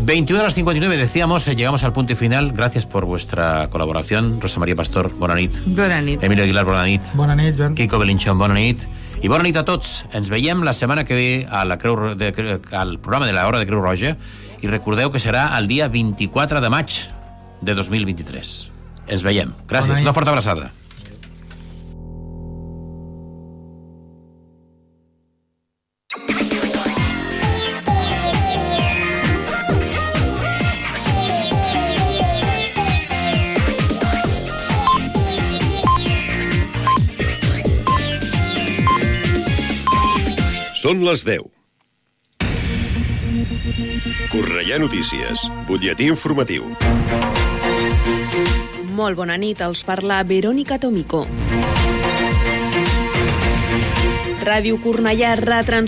[0.00, 2.52] 21 horas 59, decíamos, eh, llegamos al punto y final.
[2.52, 4.40] Gracias por vuestra colaboración.
[4.40, 5.52] Rosa María Pastor, Bonanit.
[5.64, 6.22] Bonanit.
[6.22, 7.02] Emilio Aguilar, Bonanit.
[7.14, 7.74] Bonanit, Joan.
[7.74, 8.82] Kiko Belinchón, Bonanit.
[9.22, 10.04] I bona nit a tots.
[10.14, 13.58] Ens veiem la setmana que ve a la Creu, de, al programa de la Hora
[13.58, 14.12] de Creu Roja
[14.60, 16.98] i recordeu que serà el dia 24 de maig
[17.64, 18.56] de 2023.
[19.08, 19.54] Ens veiem.
[19.70, 20.02] Gràcies.
[20.04, 20.70] Una forta abraçada.
[40.86, 41.42] Són les 10.
[44.30, 46.68] Cornellà Notícies, butlletí informatiu.
[48.94, 51.24] Molt bona nit, els parla Verònica Tomico.
[54.46, 55.82] Ràdio Cornellà retrans